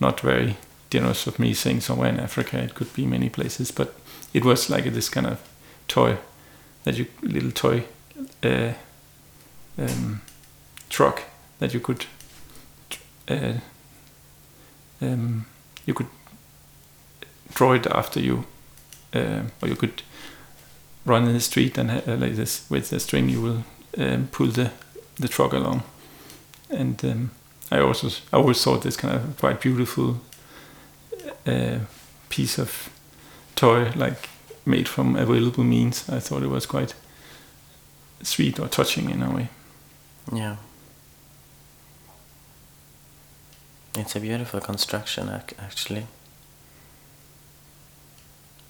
not 0.00 0.18
very 0.18 0.56
generous 0.90 1.28
of 1.28 1.38
me 1.38 1.54
saying 1.54 1.82
somewhere 1.82 2.08
in 2.08 2.18
Africa. 2.18 2.58
It 2.58 2.74
could 2.74 2.92
be 2.94 3.06
many 3.06 3.28
places, 3.28 3.70
but 3.70 3.94
it 4.34 4.44
was 4.44 4.68
like 4.68 4.92
this 4.92 5.08
kind 5.08 5.28
of 5.28 5.38
toy 5.86 6.16
that 6.82 6.98
you 6.98 7.06
little 7.22 7.52
toy 7.52 7.84
uh, 8.42 8.72
um, 9.80 10.20
truck 10.88 11.22
that 11.58 11.74
you 11.74 11.80
could 11.80 12.06
uh, 13.28 13.54
um, 15.00 15.46
you 15.86 15.94
could 15.94 16.08
draw 17.54 17.72
it 17.72 17.86
after 17.86 18.20
you 18.20 18.44
uh, 19.14 19.42
or 19.62 19.68
you 19.68 19.76
could 19.76 20.02
run 21.04 21.26
in 21.26 21.32
the 21.32 21.40
street 21.40 21.78
and 21.78 21.90
uh, 21.90 22.16
like 22.16 22.34
this 22.34 22.68
with 22.70 22.90
the 22.90 23.00
string 23.00 23.28
you 23.28 23.40
will 23.40 23.64
um, 23.98 24.28
pull 24.30 24.48
the 24.48 24.70
the 25.18 25.28
truck 25.28 25.52
along. 25.52 25.82
And 26.70 27.04
um, 27.04 27.30
I 27.70 27.80
also 27.80 28.08
I 28.32 28.36
always 28.36 28.62
thought 28.62 28.82
this 28.82 28.96
kind 28.96 29.14
of 29.14 29.36
quite 29.38 29.60
beautiful 29.60 30.20
uh, 31.46 31.78
piece 32.28 32.58
of 32.58 32.90
toy 33.56 33.90
like 33.96 34.28
made 34.64 34.88
from 34.88 35.16
available 35.16 35.64
means. 35.64 36.08
I 36.08 36.20
thought 36.20 36.42
it 36.42 36.50
was 36.50 36.66
quite 36.66 36.94
sweet 38.22 38.60
or 38.60 38.68
touching 38.68 39.10
in 39.10 39.22
a 39.22 39.34
way 39.34 39.48
Yeah. 40.32 40.56
It's 43.96 44.14
a 44.14 44.20
beautiful 44.20 44.60
construction, 44.60 45.28
actually. 45.28 46.06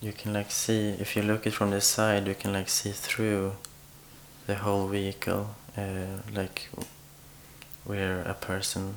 You 0.00 0.12
can 0.12 0.32
like 0.32 0.50
see 0.50 0.90
if 0.98 1.14
you 1.14 1.22
look 1.22 1.46
it 1.46 1.52
from 1.52 1.70
the 1.70 1.80
side, 1.82 2.26
you 2.26 2.34
can 2.34 2.52
like 2.54 2.70
see 2.70 2.90
through 2.90 3.52
the 4.46 4.54
whole 4.54 4.88
vehicle, 4.88 5.54
uh, 5.76 6.22
like 6.34 6.70
where 7.84 8.22
a 8.22 8.32
person 8.34 8.94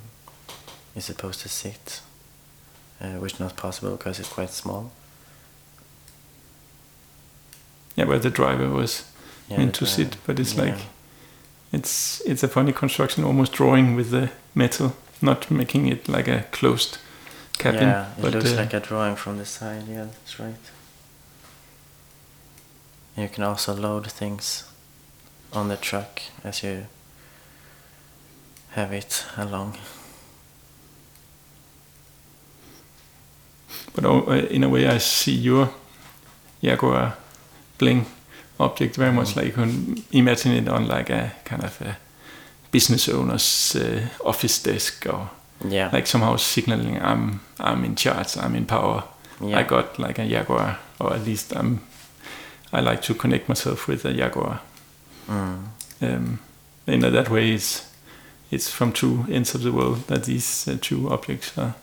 is 0.96 1.04
supposed 1.04 1.40
to 1.40 1.48
sit, 1.50 2.00
uh, 3.02 3.18
which 3.20 3.34
is 3.34 3.40
not 3.40 3.56
possible 3.56 3.96
because 3.96 4.18
it's 4.18 4.28
quite 4.32 4.50
small. 4.50 4.90
yeah 7.96 8.04
where 8.06 8.18
the 8.18 8.30
driver 8.30 8.68
was 8.70 9.04
Yeah, 9.48 9.58
meant 9.58 9.74
to 9.76 9.86
sit 9.86 10.16
but 10.26 10.40
it's 10.40 10.54
yeah. 10.54 10.62
like 10.64 10.78
it's 11.74 12.20
it's 12.26 12.42
a 12.42 12.48
funny 12.48 12.72
construction 12.72 13.24
almost 13.24 13.52
drawing 13.52 13.96
with 13.96 14.10
the 14.10 14.30
metal 14.54 14.94
not 15.20 15.50
making 15.50 15.88
it 15.88 16.08
like 16.08 16.28
a 16.28 16.44
closed 16.52 16.98
cabin 17.58 17.82
Yeah, 17.82 18.12
it 18.18 18.22
but 18.22 18.32
looks 18.32 18.52
uh, 18.52 18.56
like 18.56 18.74
a 18.74 18.80
drawing 18.80 19.16
from 19.16 19.38
the 19.38 19.44
side. 19.44 19.84
Yeah, 19.88 20.04
that's 20.04 20.38
right. 20.38 20.54
You 23.16 23.28
can 23.28 23.44
also 23.44 23.74
load 23.74 24.10
things 24.10 24.64
on 25.52 25.68
the 25.68 25.76
truck 25.76 26.20
as 26.42 26.62
you 26.62 26.86
have 28.70 28.92
it 28.92 29.24
along. 29.36 29.78
But 33.94 34.04
uh, 34.04 34.32
in 34.50 34.64
a 34.64 34.68
way, 34.68 34.88
I 34.88 34.98
see 34.98 35.32
your 35.32 35.70
Jaguar 36.60 37.16
Bling 37.78 38.06
object 38.58 38.96
very 38.96 39.12
much 39.12 39.36
like 39.36 39.46
you 39.46 39.52
can 39.52 39.96
imagine 40.12 40.52
it 40.52 40.68
on 40.68 40.86
like 40.88 41.10
a 41.10 41.32
kind 41.44 41.64
of 41.64 41.80
a 41.82 41.96
business 42.70 43.08
owner's 43.08 43.76
uh, 43.76 44.00
office 44.24 44.62
desk 44.62 45.06
or 45.06 45.28
Yeah. 45.70 45.90
like 45.92 46.06
somehow 46.06 46.36
signaling 46.36 47.00
I'm 47.02 47.40
I'm 47.60 47.84
in 47.84 47.94
charge, 47.96 48.36
I'm 48.36 48.54
in 48.56 48.66
power. 48.66 49.02
yeah. 49.40 49.58
I 49.60 49.62
got 49.64 49.98
like 49.98 50.18
a 50.22 50.28
Jaguar, 50.28 50.78
or 51.00 51.12
at 51.14 51.24
least 51.24 51.52
I'm. 51.56 51.80
I 52.72 52.80
like 52.80 53.02
to 53.02 53.14
connect 53.14 53.48
myself 53.48 53.88
with 53.88 54.04
a 54.04 54.12
Jaguar. 54.12 54.60
Mm. 55.28 55.58
Um, 56.02 56.38
in 56.86 57.00
that 57.00 57.30
way, 57.30 57.52
it's 57.54 57.82
it's 58.50 58.70
from 58.70 58.92
two 58.92 59.24
ends 59.30 59.54
of 59.54 59.62
the 59.62 59.70
world 59.72 60.06
that 60.06 60.24
these 60.24 60.68
uh, 60.68 60.76
two 60.80 61.08
objects 61.10 61.56
are 61.58 61.74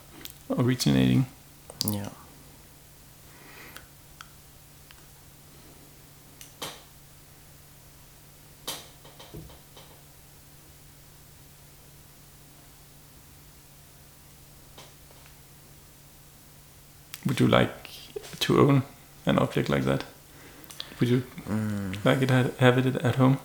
originating. 0.50 1.26
Yeah. 1.86 2.10
You 17.41 17.47
like 17.47 17.89
to 18.41 18.60
own 18.60 18.84
an 19.25 19.39
object 19.39 19.67
like 19.67 19.84
that? 19.86 20.04
Would 20.99 21.10
you 21.10 21.23
Mm. 21.49 21.97
like 22.06 22.21
it 22.21 22.30
have 22.30 22.77
it 22.77 22.95
at 23.04 23.15
home? 23.15 23.39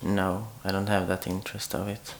No, 0.00 0.48
I 0.64 0.72
don't 0.72 0.88
have 0.88 1.06
that 1.08 1.26
interest 1.26 1.74
of 1.74 1.86
it. 1.86 2.14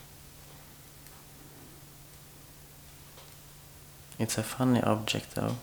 It's 4.18 4.36
a 4.36 4.42
funny 4.42 4.82
object 4.82 5.34
though. 5.36 5.56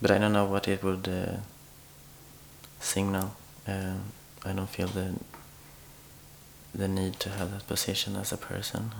But 0.00 0.12
I 0.12 0.18
don't 0.18 0.32
know 0.32 0.44
what 0.44 0.68
it 0.68 0.84
would 0.84 1.08
uh, 1.08 1.38
signal. 2.78 3.34
Um, 3.66 4.12
I 4.44 4.52
don't 4.52 4.70
feel 4.70 4.86
the 4.86 5.14
the 6.74 6.88
need 6.88 7.18
to 7.20 7.28
have 7.30 7.50
that 7.50 7.66
position 7.66 8.16
as 8.16 8.32
a 8.32 8.36
person. 8.36 8.90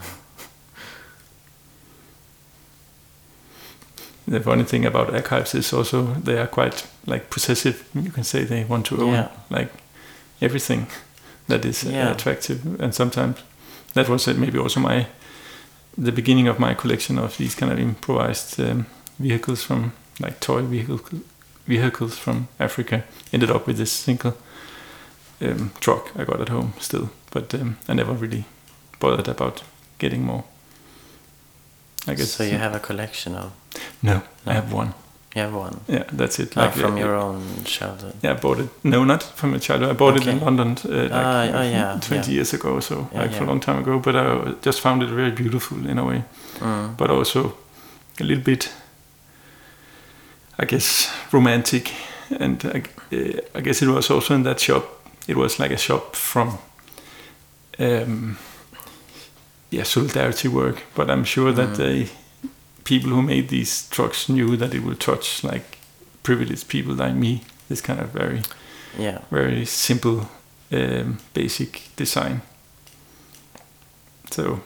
The 4.26 4.40
funny 4.40 4.64
thing 4.64 4.84
about 4.86 5.12
archives 5.14 5.54
is 5.54 5.72
also 5.72 6.14
they 6.24 6.38
are 6.38 6.46
quite 6.46 6.86
like 7.06 7.28
possessive. 7.30 7.88
You 7.94 8.10
can 8.10 8.24
say 8.24 8.44
they 8.44 8.64
want 8.64 8.86
to 8.86 9.02
own 9.02 9.12
Yeah. 9.14 9.28
like 9.50 9.68
everything 10.40 10.86
that 11.48 11.64
is 11.64 11.84
uh, 11.84 11.90
Yeah. 11.90 12.12
attractive, 12.12 12.60
and 12.80 12.94
sometimes 12.94 13.36
that 13.94 14.08
was 14.08 14.28
uh, 14.28 14.34
maybe 14.34 14.58
also 14.58 14.80
my 14.80 15.06
the 15.98 16.12
beginning 16.12 16.48
of 16.48 16.58
my 16.58 16.74
collection 16.74 17.18
of 17.18 17.36
these 17.36 17.54
kind 17.54 17.72
of 17.72 17.78
improvised 17.78 18.60
um, 18.60 18.86
vehicles 19.18 19.62
from 19.64 19.92
like 20.20 20.38
toy 20.40 20.62
vehicle, 20.62 21.00
vehicles 21.66 22.16
from 22.18 22.46
Africa. 22.58 23.02
Ended 23.32 23.50
up 23.50 23.66
with 23.66 23.76
this 23.76 23.90
single 23.92 24.32
um, 25.42 25.70
truck 25.80 26.10
I 26.16 26.24
got 26.24 26.40
at 26.40 26.48
home 26.48 26.72
still, 26.80 27.08
but 27.30 27.54
um, 27.54 27.76
I 27.88 27.94
never 27.94 28.12
really 28.12 28.44
bothered 29.00 29.28
about 29.28 29.62
getting 29.98 30.24
more. 30.24 30.44
I 32.08 32.14
guess 32.14 32.30
so 32.32 32.42
you 32.44 32.58
have 32.58 32.74
a 32.74 32.80
collection 32.80 33.34
of 33.36 33.52
no, 34.02 34.22
I 34.46 34.52
have 34.54 34.72
one. 34.72 34.92
You 35.36 35.42
have 35.42 35.54
one. 35.54 35.80
Yeah, 35.88 36.04
that's 36.12 36.38
it. 36.38 36.56
Like 36.56 36.74
from 36.74 36.94
uh, 36.94 36.98
your 36.98 37.14
own 37.16 37.42
childhood. 37.64 38.12
Yeah, 38.22 38.32
I 38.32 38.34
bought 38.40 38.58
it. 38.60 38.68
No, 38.84 39.04
not 39.04 39.22
from 39.22 39.54
a 39.54 39.58
childhood. 39.58 39.90
I 39.90 39.94
bought 39.94 40.16
it 40.16 40.26
in 40.26 40.40
London 40.40 40.76
uh, 40.84 40.88
like 40.88 41.10
Ah, 41.12 41.48
oh, 41.54 41.62
yeah, 41.62 41.98
20 42.00 42.14
yeah. 42.30 42.34
years 42.34 42.52
ago, 42.54 42.80
so 42.80 43.08
like 43.14 43.32
for 43.32 43.44
a 43.44 43.46
long 43.46 43.60
time 43.60 43.78
ago. 43.78 43.98
But 43.98 44.14
I 44.16 44.52
just 44.62 44.80
found 44.80 45.02
it 45.02 45.08
very 45.08 45.30
beautiful 45.30 45.86
in 45.86 45.98
a 45.98 46.04
way, 46.04 46.22
Mm. 46.60 46.96
but 46.96 47.10
also 47.10 47.54
a 48.20 48.24
little 48.24 48.44
bit, 48.44 48.70
I 50.58 50.66
guess, 50.66 51.10
romantic. 51.32 51.92
And 52.38 52.62
I, 52.64 52.82
uh, 53.16 53.40
I 53.54 53.60
guess 53.62 53.80
it 53.82 53.88
was 53.88 54.10
also 54.10 54.34
in 54.34 54.42
that 54.42 54.60
shop. 54.60 54.84
It 55.28 55.36
was 55.36 55.58
like 55.58 55.70
a 55.70 55.76
shop 55.78 56.16
from, 56.16 56.58
um, 57.78 58.36
yeah, 59.70 59.84
solidarity 59.84 60.48
work. 60.48 60.82
But 60.94 61.10
I'm 61.10 61.24
sure 61.24 61.52
that 61.52 61.70
Mm. 61.70 61.76
they, 61.76 62.08
people 62.84 63.10
who 63.10 63.22
made 63.22 63.48
these 63.48 63.88
trucks 63.90 64.28
knew 64.28 64.56
that 64.56 64.74
it 64.74 64.82
would 64.82 64.98
touch 65.00 65.44
like 65.44 65.78
privileged 66.22 66.68
people 66.68 66.94
like 66.94 67.14
me. 67.14 67.42
This 67.68 67.80
kind 67.80 68.00
of 68.00 68.08
very 68.10 68.42
Yeah. 68.98 69.18
very 69.30 69.64
simple, 69.66 70.28
um, 70.72 71.18
basic 71.34 71.82
design. 71.96 72.40
So, 74.30 74.60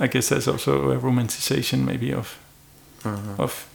I 0.00 0.06
guess 0.08 0.28
there's 0.28 0.48
also 0.48 0.90
a 0.90 0.98
romanticization 0.98 1.84
maybe 1.84 2.12
of 2.12 2.36
Mhm. 3.04 3.38
of 3.38 3.66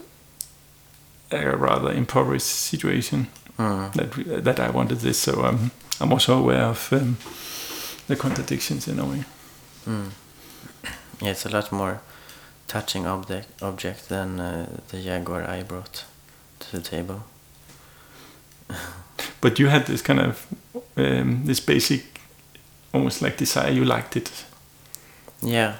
a 1.30 1.56
rather 1.56 1.92
impoverished 1.92 2.46
situation 2.46 3.26
Mm. 3.58 3.92
that 3.94 4.44
that 4.44 4.58
I 4.60 4.70
wanted 4.70 5.00
this. 5.00 5.18
So 5.18 5.44
um, 5.44 5.70
I'm 6.00 6.12
also 6.12 6.38
aware 6.38 6.64
of 6.64 6.92
um, 6.92 7.16
the 8.06 8.16
contradictions 8.16 8.88
in 8.88 8.98
a 8.98 9.04
way. 9.04 9.24
Mm. 9.86 10.10
Yeah, 11.20 11.30
it's 11.30 11.44
a 11.44 11.50
lot 11.50 11.70
more 11.70 12.00
touching 12.66 13.06
object 13.06 13.62
object 13.62 14.08
than 14.08 14.40
uh, 14.40 14.66
the 14.88 15.02
Jaguar 15.02 15.42
I 15.42 15.62
brought 15.62 16.04
to 16.60 16.72
the 16.72 16.82
table. 16.82 17.22
But 19.40 19.58
you 19.58 19.68
had 19.68 19.86
this 19.86 20.02
kind 20.02 20.20
of 20.20 20.46
um, 20.96 21.46
this 21.46 21.60
basic, 21.60 22.20
almost 22.92 23.22
like 23.22 23.36
desire. 23.36 23.72
You 23.72 23.84
liked 23.84 24.16
it. 24.16 24.44
Yeah. 25.42 25.76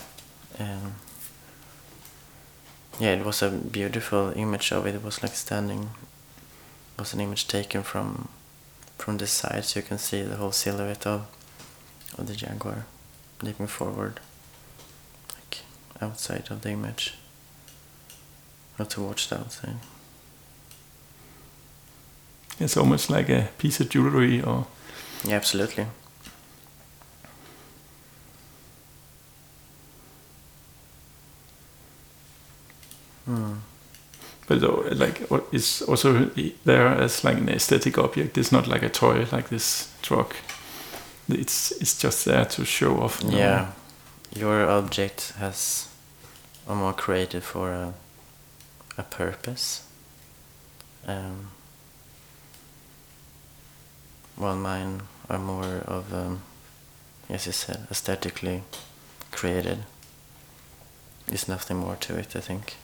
Um, 0.59 0.95
yeah, 2.99 3.13
it 3.13 3.25
was 3.25 3.43
a 3.43 3.51
beautiful 3.51 4.33
image 4.37 4.73
of 4.73 4.87
it. 4.87 4.95
It 4.95 5.03
was 5.03 5.23
like 5.23 5.35
standing. 5.35 5.91
It 6.95 7.01
was 7.01 7.15
an 7.15 7.21
image 7.21 7.49
taken 7.49 7.83
from 7.83 8.29
from 9.01 9.17
the 9.17 9.27
side, 9.27 9.65
so 9.65 9.81
you 9.81 9.87
can 9.87 9.99
see 9.99 10.23
the 10.23 10.37
whole 10.37 10.53
silhouette 10.53 11.07
of 11.07 11.27
of 12.19 12.27
the 12.27 12.35
jaguar 12.35 12.85
leaping 13.43 13.67
forward, 13.67 14.21
like 15.35 15.59
outside 16.03 16.51
of 16.51 16.61
the 16.61 16.71
image. 16.71 17.15
Not 18.79 18.91
towards 18.91 19.29
the 19.29 19.39
outside. 19.39 19.77
It's 22.59 22.77
almost 22.77 23.09
like 23.09 23.29
a 23.31 23.49
piece 23.59 23.81
of 23.81 23.89
jewelry 23.89 24.43
or 24.43 24.67
Yeah, 25.25 25.37
absolutely. 25.37 25.87
Hmm. 33.25 33.55
But 34.51 34.61
though, 34.61 34.85
like 34.91 35.23
is 35.53 35.81
also 35.83 36.25
there 36.65 36.89
as 36.89 37.23
like 37.23 37.39
an 37.39 37.49
aesthetic 37.49 37.97
object. 37.97 38.37
It's 38.37 38.51
not 38.51 38.67
like 38.67 38.83
a 38.83 38.89
toy 38.89 39.25
like 39.31 39.49
this 39.49 39.95
truck. 40.03 40.35
It's 41.29 41.71
it's 41.81 41.97
just 41.97 42.25
there 42.25 42.45
to 42.45 42.65
show 42.65 43.01
off. 43.01 43.23
Yeah, 43.23 43.71
your 44.35 44.69
object 44.69 45.35
has 45.39 45.89
are 46.67 46.75
more 46.75 46.93
created 46.93 47.45
for 47.45 47.71
a 47.71 47.95
a 48.99 49.05
purpose. 49.05 49.85
Um, 51.07 51.53
while 54.35 54.57
mine 54.57 55.03
are 55.29 55.39
more 55.39 55.85
of, 55.87 56.13
um, 56.13 56.43
as 57.29 57.47
you 57.47 57.53
said, 57.53 57.87
aesthetically 57.89 58.63
created. 59.31 59.85
There's 61.29 61.47
nothing 61.47 61.77
more 61.77 61.97
to 62.01 62.17
it, 62.17 62.35
I 62.35 62.41
think. 62.41 62.75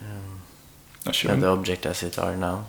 Um, 0.00 0.40
Not 1.06 1.14
sure. 1.14 1.30
and 1.32 1.42
the 1.42 1.48
object 1.48 1.86
as 1.86 2.02
it 2.02 2.18
are 2.18 2.36
now. 2.36 2.66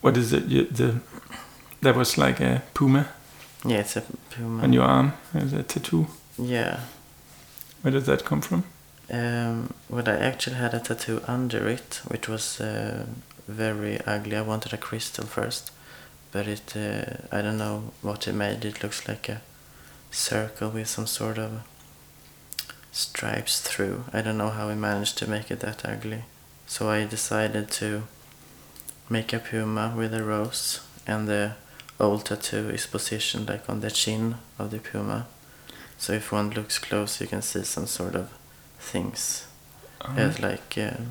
What 0.00 0.16
is 0.16 0.32
it? 0.32 0.44
You, 0.46 0.64
the 0.64 1.00
that 1.80 1.96
was 1.96 2.16
like 2.18 2.40
a 2.40 2.62
puma 2.74 3.08
Yeah, 3.64 3.78
it's 3.80 3.96
a 3.96 4.02
puma. 4.30 4.62
on 4.62 4.72
your 4.72 4.84
arm. 4.84 5.12
Is 5.34 5.52
a 5.52 5.62
tattoo. 5.62 6.06
Yeah. 6.38 6.80
Where 7.82 7.92
did 7.92 8.04
that 8.04 8.24
come 8.24 8.40
from? 8.40 8.64
Um, 9.10 9.72
well, 9.90 10.08
I 10.08 10.12
actually 10.16 10.56
had 10.56 10.72
a 10.74 10.80
tattoo 10.80 11.20
under 11.28 11.68
it, 11.68 12.00
which 12.08 12.28
was 12.28 12.60
uh, 12.60 13.04
very 13.46 14.00
ugly. 14.06 14.36
I 14.36 14.40
wanted 14.40 14.72
a 14.72 14.78
crystal 14.78 15.26
first, 15.26 15.70
but 16.32 16.48
it, 16.48 16.74
uh, 16.74 17.04
I 17.30 17.42
don't 17.42 17.58
know 17.58 17.92
what 18.00 18.26
it 18.26 18.32
made. 18.34 18.64
It 18.64 18.82
looks 18.82 19.06
like 19.06 19.28
a 19.28 19.42
circle 20.14 20.70
with 20.70 20.88
some 20.88 21.06
sort 21.06 21.38
of 21.38 21.62
stripes 22.92 23.60
through. 23.60 24.04
I 24.12 24.22
don't 24.22 24.38
know 24.38 24.50
how 24.50 24.68
we 24.68 24.74
managed 24.74 25.18
to 25.18 25.28
make 25.28 25.50
it 25.50 25.60
that 25.60 25.84
ugly. 25.84 26.22
So 26.66 26.88
I 26.88 27.04
decided 27.04 27.70
to 27.72 28.04
make 29.08 29.32
a 29.32 29.38
puma 29.38 29.92
with 29.96 30.14
a 30.14 30.22
rose, 30.22 30.80
and 31.06 31.28
the 31.28 31.52
old 32.00 32.26
tattoo 32.26 32.70
is 32.70 32.86
positioned 32.86 33.48
like 33.48 33.68
on 33.68 33.80
the 33.80 33.90
chin 33.90 34.36
of 34.58 34.70
the 34.70 34.78
puma. 34.78 35.26
So 35.98 36.12
if 36.12 36.32
one 36.32 36.50
looks 36.50 36.78
close, 36.78 37.20
you 37.20 37.26
can 37.26 37.42
see 37.42 37.64
some 37.64 37.86
sort 37.86 38.14
of 38.14 38.28
things. 38.78 39.46
Um, 40.00 40.18
It's 40.18 40.40
like 40.40 40.78
uh, 40.78 41.02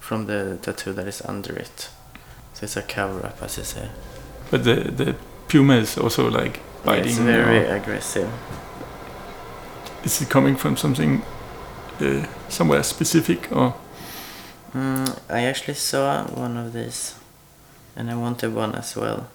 from 0.00 0.26
the 0.26 0.58
tattoo 0.62 0.92
that 0.94 1.06
is 1.06 1.22
under 1.22 1.54
it. 1.56 1.90
So 2.54 2.64
it's 2.64 2.76
a 2.76 2.82
cover 2.82 3.26
up, 3.26 3.42
as 3.42 3.58
you 3.58 3.64
say. 3.64 3.88
But 4.50 4.64
the 4.64 4.74
the 4.96 5.14
puma 5.48 5.76
is 5.76 5.98
also 5.98 6.30
like 6.30 6.60
biting. 6.84 7.06
it's 7.08 7.18
very 7.18 7.66
or- 7.66 7.76
aggressive. 7.76 8.30
is 10.04 10.20
it 10.20 10.28
coming 10.30 10.56
from 10.56 10.76
something 10.76 11.22
uh, 12.00 12.26
somewhere 12.48 12.82
specific 12.82 13.50
or? 13.52 13.74
Mm, 14.74 15.18
I 15.28 15.42
actually 15.42 15.74
saw 15.74 16.24
one 16.24 16.56
of 16.56 16.72
these, 16.72 17.14
and 17.94 18.10
I 18.10 18.14
wanted 18.16 18.54
one 18.54 18.74
as 18.74 18.96
well. 18.96 19.28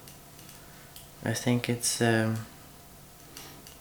I 1.24 1.32
think 1.32 1.68
it's 1.68 2.00
um, 2.02 2.38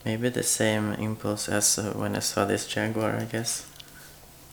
maybe 0.05 0.29
the 0.29 0.43
same 0.43 0.93
impulse 0.93 1.49
as 1.49 1.77
uh, 1.79 1.93
when 1.95 2.15
I 2.15 2.19
saw 2.19 2.45
this 2.45 2.67
jaguar, 2.67 3.15
I 3.19 3.25
guess. 3.25 3.65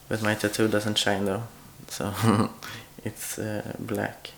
But 0.09 0.21
my 0.23 0.35
tattoo 0.35 0.67
doesn't 0.67 0.97
shine 0.97 1.25
though, 1.25 1.43
so 1.87 2.13
it's 3.03 3.37
uh, 3.39 3.75
black 3.79 4.31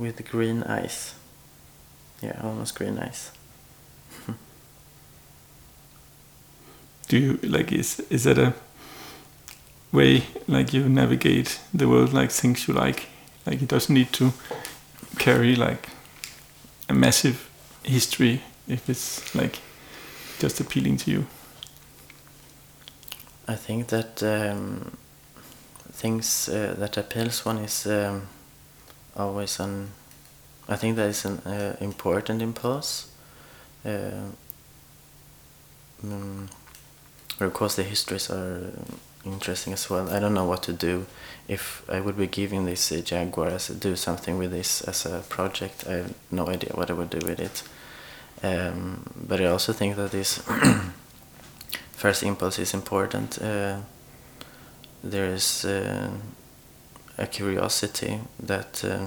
with 0.00 0.28
green 0.30 0.62
eyes. 0.62 1.14
Yeah, 2.22 2.40
almost 2.42 2.74
green 2.74 2.98
eyes. 2.98 3.30
Do 7.08 7.18
you 7.18 7.38
like 7.42 7.72
is 7.72 8.00
is 8.10 8.24
that 8.24 8.38
a 8.38 8.54
way 9.92 10.22
like 10.48 10.72
you 10.72 10.88
navigate 10.88 11.60
the 11.74 11.86
world 11.86 12.12
like 12.12 12.30
things 12.30 12.66
you 12.66 12.74
like? 12.74 13.08
Like 13.46 13.62
it 13.62 13.68
doesn't 13.68 13.94
need 13.94 14.12
to 14.12 14.32
carry 15.18 15.54
like 15.56 15.88
a 16.88 16.94
massive 16.94 17.50
history 17.82 18.42
if 18.68 18.88
it's 18.88 19.34
like 19.34 19.58
just 20.38 20.60
appealing 20.60 20.96
to 20.98 21.10
you. 21.10 21.26
I 23.48 23.56
think 23.56 23.88
that 23.88 24.22
um, 24.22 24.96
things 25.92 26.48
uh, 26.48 26.74
that 26.78 26.96
appeals 26.96 27.44
one 27.44 27.58
is 27.58 27.86
um, 27.86 28.28
always 29.16 29.58
an. 29.60 29.90
I 30.68 30.76
think 30.76 30.96
that 30.96 31.08
is 31.08 31.24
an 31.24 31.38
uh, 31.38 31.76
important 31.80 32.42
impulse. 32.42 33.08
Uh, 33.84 34.30
mm, 36.04 36.48
of 37.40 37.52
course, 37.54 37.76
the 37.76 37.82
histories 37.82 38.30
are 38.30 38.70
interesting 39.24 39.72
as 39.72 39.90
well. 39.90 40.10
I 40.10 40.18
don't 40.18 40.34
know 40.34 40.44
what 40.44 40.62
to 40.64 40.72
do 40.72 41.06
if 41.48 41.82
I 41.88 42.00
would 42.00 42.16
be 42.16 42.26
giving 42.26 42.66
this 42.66 42.92
uh, 42.92 43.00
Jaguar 43.04 43.48
as 43.48 43.70
a, 43.70 43.74
do 43.74 43.96
something 43.96 44.38
with 44.38 44.50
this 44.50 44.82
as 44.82 45.06
a 45.06 45.20
project. 45.28 45.84
I 45.88 45.92
have 45.92 46.14
no 46.30 46.48
idea 46.48 46.70
what 46.74 46.90
I 46.90 46.94
would 46.94 47.10
do 47.10 47.26
with 47.26 47.40
it. 47.40 47.62
Um, 48.42 49.02
but 49.16 49.40
I 49.40 49.46
also 49.46 49.72
think 49.72 49.96
that 49.96 50.12
this 50.12 50.38
first 51.92 52.22
impulse 52.22 52.58
is 52.58 52.72
important. 52.74 53.40
Uh, 53.42 53.80
there 55.02 55.26
is 55.26 55.64
uh, 55.64 56.10
a 57.20 57.26
curiosity 57.26 58.18
that 58.42 58.82
uh, 58.84 59.06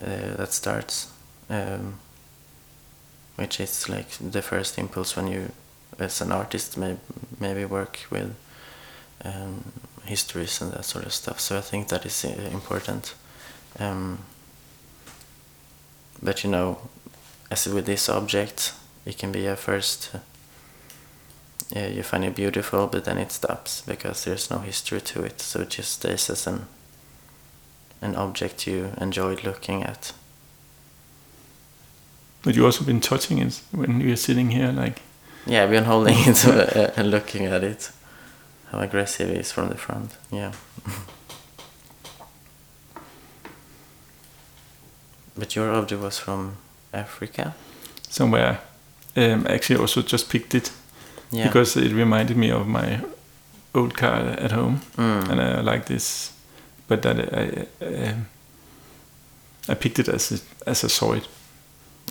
uh, 0.00 0.36
that 0.36 0.52
starts, 0.52 1.12
um, 1.50 1.98
which 3.36 3.60
is 3.60 3.88
like 3.88 4.08
the 4.18 4.42
first 4.42 4.78
impulse 4.78 5.14
when 5.16 5.28
you, 5.28 5.52
as 5.98 6.20
an 6.20 6.32
artist, 6.32 6.76
may 6.76 6.96
maybe 7.38 7.64
work 7.64 7.98
with 8.10 8.34
um, 9.24 9.72
histories 10.04 10.60
and 10.62 10.72
that 10.72 10.84
sort 10.84 11.04
of 11.04 11.12
stuff. 11.12 11.38
So 11.40 11.58
I 11.58 11.60
think 11.60 11.88
that 11.88 12.06
is 12.06 12.24
uh, 12.24 12.28
important. 12.52 13.14
Um, 13.78 14.18
but 16.22 16.44
you 16.44 16.50
know, 16.50 16.78
as 17.50 17.66
with 17.66 17.86
this 17.86 18.08
object, 18.08 18.72
it 19.04 19.18
can 19.18 19.32
be 19.32 19.46
a 19.46 19.56
first. 19.56 20.10
Uh, 21.74 21.80
you 21.80 22.02
find 22.02 22.24
it 22.24 22.34
beautiful, 22.34 22.86
but 22.86 23.04
then 23.04 23.16
it 23.16 23.32
stops 23.32 23.80
because 23.82 24.24
there's 24.24 24.50
no 24.50 24.58
history 24.58 25.00
to 25.00 25.22
it. 25.22 25.40
So 25.40 25.60
it 25.60 25.70
just 25.70 25.92
stays 25.92 26.28
as 26.28 26.46
an 26.46 26.66
an 28.02 28.16
object 28.16 28.66
you 28.66 28.90
enjoyed 29.00 29.44
looking 29.44 29.82
at. 29.84 30.12
But 32.42 32.56
you 32.56 32.64
also 32.64 32.84
been 32.84 33.00
touching 33.00 33.38
it 33.38 33.62
when 33.70 34.00
you're 34.00 34.16
sitting 34.16 34.50
here, 34.50 34.72
like. 34.72 35.00
Yeah, 35.46 35.62
I've 35.62 35.70
been 35.70 35.84
holding 35.84 36.16
it 36.18 36.44
and 36.96 37.10
looking 37.10 37.46
at 37.46 37.62
it. 37.64 37.90
How 38.70 38.80
aggressive 38.80 39.30
it 39.30 39.36
is 39.38 39.52
from 39.52 39.68
the 39.68 39.76
front. 39.76 40.16
Yeah. 40.30 40.52
but 45.38 45.54
your 45.54 45.72
object 45.72 46.02
was 46.02 46.18
from 46.18 46.56
Africa. 46.92 47.54
Somewhere, 48.08 48.60
um, 49.16 49.46
actually, 49.46 49.78
also 49.78 50.02
just 50.02 50.28
picked 50.28 50.54
it 50.54 50.72
Yeah. 51.32 51.46
because 51.46 51.76
it 51.80 51.92
reminded 51.92 52.36
me 52.36 52.50
of 52.52 52.66
my 52.66 53.00
old 53.74 53.94
car 53.96 54.36
at 54.38 54.52
home, 54.52 54.80
Mm. 54.96 55.28
and 55.30 55.40
I 55.40 55.60
like 55.72 55.84
this. 55.86 56.32
But 56.88 57.02
that 57.02 57.16
I, 57.18 57.66
I, 57.86 58.14
I 59.68 59.74
picked 59.74 59.98
it 59.98 60.08
as 60.08 60.32
a, 60.32 60.68
as 60.70 60.84
I 60.84 60.88
saw 60.88 61.12
it. 61.14 61.28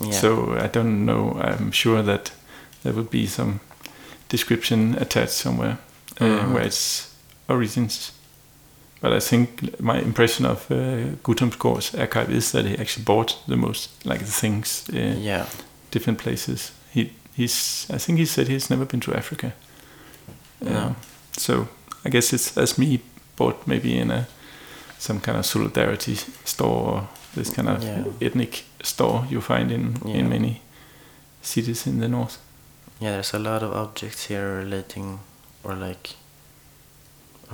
yeah. 0.04 0.10
So 0.20 0.56
I 0.64 0.66
don't 0.68 1.04
know. 1.04 1.38
I'm 1.40 1.70
sure 1.72 2.02
that 2.02 2.32
there 2.82 2.92
will 2.94 3.08
be 3.10 3.26
some 3.26 3.60
description 4.28 4.96
attached 4.98 5.34
somewhere 5.34 5.76
uh, 6.20 6.24
Mhm. 6.24 6.52
where 6.54 6.66
its 6.66 7.08
origins. 7.48 8.12
But 9.00 9.12
I 9.12 9.20
think 9.20 9.78
my 9.80 9.98
impression 10.00 10.46
of 10.46 10.70
uh, 10.70 10.76
Guttormsgaard's 11.22 11.94
archive 11.94 12.30
is 12.36 12.50
that 12.52 12.64
he 12.66 12.78
actually 12.78 13.04
bought 13.04 13.36
the 13.48 13.56
most 13.56 13.90
like 14.04 14.20
the 14.20 14.32
things 14.40 14.84
uh, 14.92 14.96
yeah. 15.20 15.44
different 15.90 16.18
places. 16.18 16.72
He 16.94 17.10
he's 17.36 17.86
I 17.90 17.98
think 17.98 18.18
he 18.18 18.26
said 18.26 18.48
he's 18.48 18.70
never 18.70 18.84
been 18.84 19.00
to 19.00 19.14
Africa. 19.14 19.52
No. 20.60 20.78
Um, 20.78 20.96
so 21.36 21.68
I 22.04 22.10
guess 22.10 22.32
it's 22.32 22.56
as 22.58 22.78
me 22.78 23.00
bought 23.36 23.66
maybe 23.66 23.98
in 23.98 24.10
a 24.10 24.26
some 24.98 25.20
kind 25.20 25.38
of 25.38 25.44
solidarity 25.46 26.14
store 26.44 26.92
or 26.92 27.08
this 27.34 27.50
kind 27.50 27.68
of 27.68 27.82
Yeah. 27.82 28.04
ethnic 28.20 28.64
store 28.82 29.26
you 29.30 29.40
find 29.40 29.70
in 29.72 29.96
Yeah. 30.04 30.18
in 30.20 30.28
many 30.28 30.60
cities 31.42 31.86
in 31.86 31.98
the 32.00 32.08
north. 32.08 32.38
Yeah, 33.00 33.12
there's 33.12 33.34
a 33.34 33.38
lot 33.38 33.62
of 33.62 33.72
objects 33.72 34.26
here 34.28 34.56
relating 34.58 35.18
or 35.64 35.74
like 35.74 36.14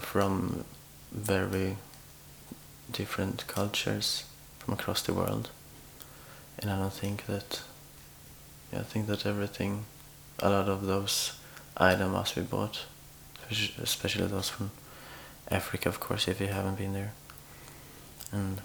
from 0.01 0.65
very 1.13 1.77
different 2.93 3.47
cultures 3.47 4.25
from 4.59 4.75
across 4.75 5.03
the 5.03 5.13
world. 5.15 5.49
And 6.59 6.71
I 6.71 6.79
don't 6.79 6.93
think 6.93 7.25
that 7.27 7.63
yeah, 8.73 8.81
I 8.81 8.83
think 8.83 9.07
that 9.07 9.27
everything 9.27 9.85
a 10.39 10.51
lot 10.51 10.69
of 10.69 10.87
those 10.87 11.33
items 11.77 12.13
must 12.13 12.35
be 12.35 12.43
bought. 12.43 12.85
Especially 13.83 14.27
those 14.27 14.51
from 14.51 14.71
Africa 15.51 15.89
of 15.89 16.01
course 16.01 16.29
if 16.29 16.41
you 16.41 16.49
haven't 16.49 16.77
been 16.77 16.93
there. 16.93 17.13
And 18.31 18.61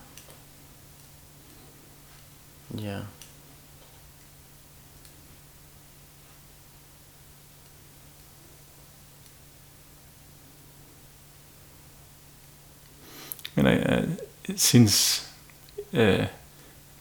yeah. 2.76 3.04
And 13.56 13.68
I, 13.68 13.76
uh, 13.76 14.06
since 14.56 15.30
uh, 15.94 16.26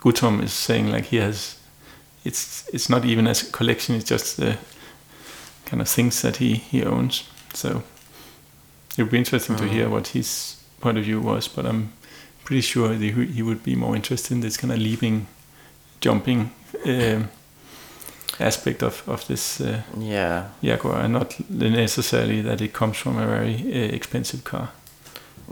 Gutom 0.01 0.43
is 0.43 0.53
saying 0.53 0.91
like 0.91 1.07
he 1.07 1.17
has, 1.17 1.59
it's 2.25 2.69
it's 2.73 2.89
not 2.89 3.05
even 3.05 3.27
as 3.27 3.43
a 3.49 3.51
collection. 3.53 3.95
It's 3.97 4.09
just 4.11 4.37
the 4.37 4.57
kind 5.67 5.81
of 5.81 5.89
things 5.89 6.21
that 6.23 6.37
he 6.37 6.55
he 6.55 6.85
owns. 6.85 7.25
So 7.55 7.83
it 8.97 9.03
would 9.03 9.11
be 9.11 9.19
interesting 9.19 9.57
to 9.57 9.65
hear 9.69 9.89
what 9.89 10.09
his 10.09 10.57
point 10.81 10.99
of 10.99 11.05
view 11.05 11.21
was. 11.21 11.49
But 11.49 11.65
I'm 11.67 11.93
pretty 12.45 12.63
sure 12.63 12.89
that 12.89 13.01
he, 13.01 13.11
he 13.27 13.43
would 13.43 13.63
be 13.63 13.75
more 13.77 13.97
interested 13.97 14.35
in 14.35 14.41
this 14.41 14.57
kind 14.57 14.73
of 14.73 14.79
leaping, 14.79 15.27
jumping 16.01 16.51
um, 16.87 17.29
aspect 18.41 18.83
of 18.83 19.03
of 19.09 19.27
this 19.27 19.61
uh, 19.61 19.83
Yeah. 19.99 20.49
Jaguar, 20.63 21.01
and 21.01 21.13
not 21.13 21.35
necessarily 21.51 22.43
that 22.43 22.61
it 22.61 22.73
comes 22.73 22.97
from 22.97 23.19
a 23.19 23.27
very 23.27 23.55
uh, 23.55 23.95
expensive 23.95 24.43
car. 24.45 24.69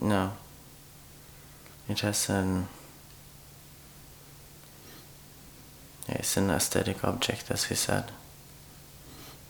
No. 0.01 0.31
It 1.89 2.01
has 2.01 2.31
an. 2.31 2.69
Yeah, 6.00 6.00
it's 6.19 6.37
an 6.37 6.51
aesthetic 6.51 7.05
object, 7.05 7.51
as 7.51 7.69
we 7.71 7.77
said. 7.77 8.05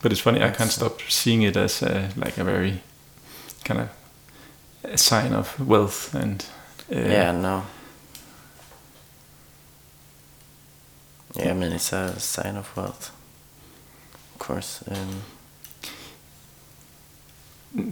But 0.02 0.12
it's 0.12 0.20
funny, 0.20 0.42
I 0.42 0.50
can't 0.50 0.70
stop 0.70 1.00
seeing 1.08 1.42
it 1.42 1.56
as 1.56 1.82
a, 1.82 2.08
like 2.16 2.38
a 2.38 2.44
very 2.44 2.80
kind 3.64 3.80
of 3.80 3.88
a 4.84 4.96
sign 4.96 5.32
of 5.34 5.58
wealth 5.60 6.14
and 6.14 6.44
uh, 6.90 6.96
yeah, 6.98 7.32
no. 7.32 7.62
Yeah, 11.36 11.50
I 11.50 11.54
mean, 11.54 11.72
it's 11.72 11.92
a 11.92 12.18
sign 12.18 12.56
of 12.56 12.76
wealth. 12.76 13.12
Of 14.34 14.38
course. 14.40 14.82
Um, 14.90 15.22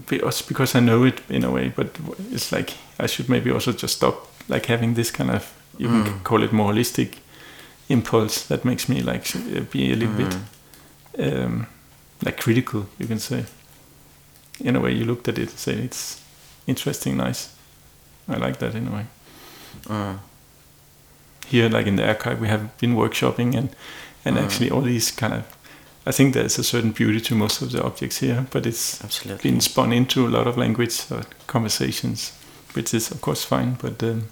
be- 0.08 0.20
also 0.22 0.44
because 0.48 0.74
I 0.74 0.80
know 0.80 1.04
it 1.04 1.20
in 1.28 1.44
a 1.44 1.50
way. 1.50 1.68
But 1.74 1.96
it's 2.32 2.50
like 2.50 2.74
I 2.98 3.06
should 3.06 3.28
maybe 3.28 3.50
also 3.50 3.72
just 3.72 3.96
stop 3.96 4.26
like 4.48 4.66
having 4.66 4.94
this 4.94 5.10
kind 5.10 5.30
of 5.30 5.52
you 5.78 5.88
can 5.88 6.04
Mm. 6.04 6.22
call 6.24 6.42
it 6.42 6.52
moralistic 6.52 7.18
impulse 7.88 8.46
that 8.48 8.64
makes 8.64 8.88
me 8.88 9.00
like 9.02 9.34
uh, 9.36 9.60
be 9.72 9.92
a 9.92 9.96
little 9.96 10.14
bit 10.16 10.36
mm, 11.18 11.44
um, 11.44 11.66
like 12.24 12.36
critical. 12.40 12.86
You 12.98 13.06
can 13.06 13.18
say 13.18 13.44
in 14.60 14.76
a 14.76 14.80
way 14.80 14.92
you 14.92 15.04
looked 15.04 15.28
at 15.28 15.38
it 15.38 15.50
and 15.50 15.58
say 15.58 15.72
it's 15.74 16.20
interesting, 16.66 17.16
nice. 17.16 17.54
I 18.28 18.36
like 18.36 18.58
that 18.58 18.74
in 18.74 18.88
a 18.88 18.90
way. 18.90 19.06
mm, 19.84 20.18
here 21.46 21.68
like 21.70 21.86
in 21.86 21.96
the 21.96 22.06
archive 22.06 22.40
we 22.40 22.48
have 22.48 22.76
been 22.78 22.94
workshopping 22.94 23.54
and 23.56 23.68
and 24.24 24.36
Mm. 24.36 24.44
actually 24.44 24.70
all 24.70 24.82
these 24.82 25.10
kind 25.10 25.32
of 25.32 25.42
i 26.06 26.12
think 26.12 26.34
there's 26.34 26.58
a 26.58 26.62
certain 26.64 26.92
beauty 26.92 27.20
to 27.20 27.34
most 27.34 27.62
of 27.62 27.70
the 27.72 27.82
objects 27.82 28.18
here 28.18 28.46
but 28.50 28.66
it's 28.66 29.02
absolutely. 29.04 29.50
been 29.50 29.60
spun 29.60 29.92
into 29.92 30.26
a 30.26 30.28
lot 30.28 30.46
of 30.46 30.56
language 30.58 31.00
or 31.10 31.22
conversations 31.46 32.32
which 32.74 32.92
is 32.94 33.10
of 33.10 33.20
course 33.20 33.44
fine 33.44 33.76
but 33.80 34.02
um, 34.02 34.28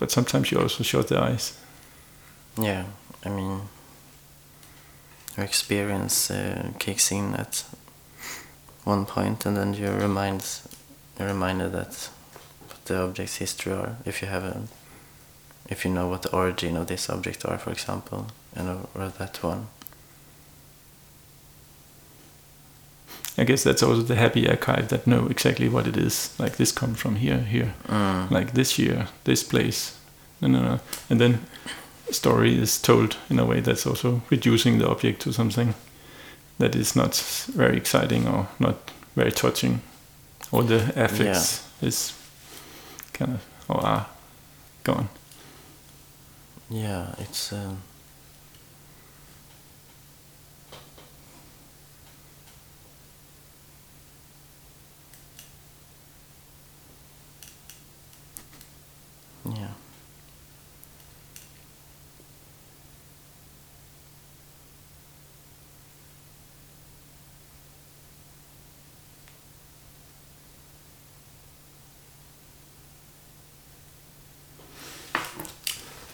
but 0.00 0.10
sometimes 0.10 0.50
you 0.50 0.58
also 0.60 0.82
shut 0.82 1.06
the 1.08 1.18
eyes 1.20 1.52
Yeah, 2.60 2.84
I 3.24 3.28
mean, 3.30 3.62
your 5.36 5.44
experience 5.46 6.30
uh, 6.30 6.70
kicks 6.78 7.10
in 7.10 7.34
at 7.34 7.64
one 8.84 9.06
point, 9.06 9.46
and 9.46 9.56
then 9.56 9.74
you're 9.74 9.96
reminds 9.98 10.68
you're 11.18 11.28
reminded 11.28 11.72
that 11.72 12.10
what 12.68 12.84
the 12.84 13.02
object's 13.02 13.36
history 13.36 13.72
are. 13.72 13.96
If 14.04 14.20
you 14.22 14.28
have 14.28 14.44
a, 14.44 14.62
if 15.68 15.84
you 15.84 15.90
know 15.90 16.08
what 16.08 16.22
the 16.22 16.32
origin 16.32 16.76
of 16.76 16.86
this 16.88 17.08
object 17.08 17.44
are, 17.46 17.58
for 17.58 17.70
example, 17.70 18.26
and 18.54 18.68
or, 18.68 18.88
or 18.94 19.08
that 19.18 19.42
one. 19.42 19.68
i 23.38 23.44
guess 23.44 23.62
that's 23.64 23.82
also 23.82 24.02
the 24.02 24.14
happy 24.14 24.46
archive 24.46 24.88
that 24.88 25.06
know 25.06 25.26
exactly 25.30 25.66
what 25.66 25.86
it 25.86 25.96
is 25.96 26.34
like 26.38 26.56
this 26.58 26.70
comes 26.70 27.00
from 27.00 27.16
here 27.16 27.38
here 27.38 27.72
Mm. 27.88 28.30
like 28.30 28.52
this 28.52 28.78
year 28.78 29.08
this 29.24 29.42
place 29.42 29.96
no 30.42 30.48
no 30.48 30.60
no 30.60 30.80
and 31.08 31.18
then 31.18 31.38
story 32.12 32.58
is 32.58 32.78
told 32.80 33.16
in 33.30 33.38
a 33.38 33.44
way 33.44 33.60
that's 33.60 33.86
also 33.86 34.22
reducing 34.30 34.78
the 34.78 34.88
object 34.88 35.22
to 35.22 35.32
something 35.32 35.74
that 36.58 36.74
is 36.76 36.94
not 36.96 37.16
very 37.54 37.76
exciting 37.76 38.28
or 38.28 38.48
not 38.58 38.90
very 39.16 39.32
touching 39.32 39.80
or 40.50 40.62
the 40.62 40.92
affects 40.96 41.66
is 41.82 42.12
kind 43.12 43.32
of 43.34 43.40
or 43.68 43.84
are 43.84 44.06
gone 44.84 45.08
Yeah, 46.70 47.14
it's. 47.18 47.52
Um, 47.52 47.82
yeah. 59.44 59.68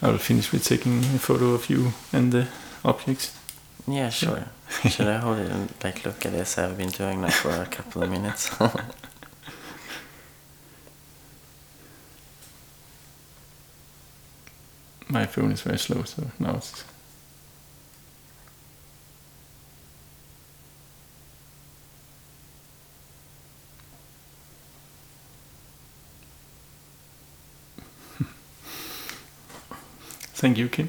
I 0.03 0.09
will 0.09 0.19
finish 0.19 0.53
with 0.53 0.65
taking 0.65 0.99
a 0.99 1.19
photo 1.19 1.55
of 1.55 1.69
you 1.71 1.93
and 2.13 2.33
the 2.33 2.47
objects 2.85 3.33
Yeah, 3.87 4.11
sure. 4.11 4.45
Should 4.91 5.07
I 5.09 5.17
hold 5.25 5.39
it 5.39 5.51
and 5.51 5.73
like 5.83 6.05
look 6.05 6.27
at 6.27 6.33
this? 6.33 6.59
I've 6.59 6.77
been 6.77 6.91
doing 6.91 7.23
that 7.23 7.33
for 7.33 7.51
a 7.51 7.65
couple 7.67 8.03
of 8.03 8.11
minutes. 8.11 8.51
my 15.09 15.25
phone 15.27 15.53
is 15.53 15.63
very 15.63 15.79
slow 15.79 16.03
so 16.03 16.31
now 16.39 16.57
it's 16.57 16.85
Thank 30.39 30.57
you, 30.57 30.69
Kim. 30.69 30.89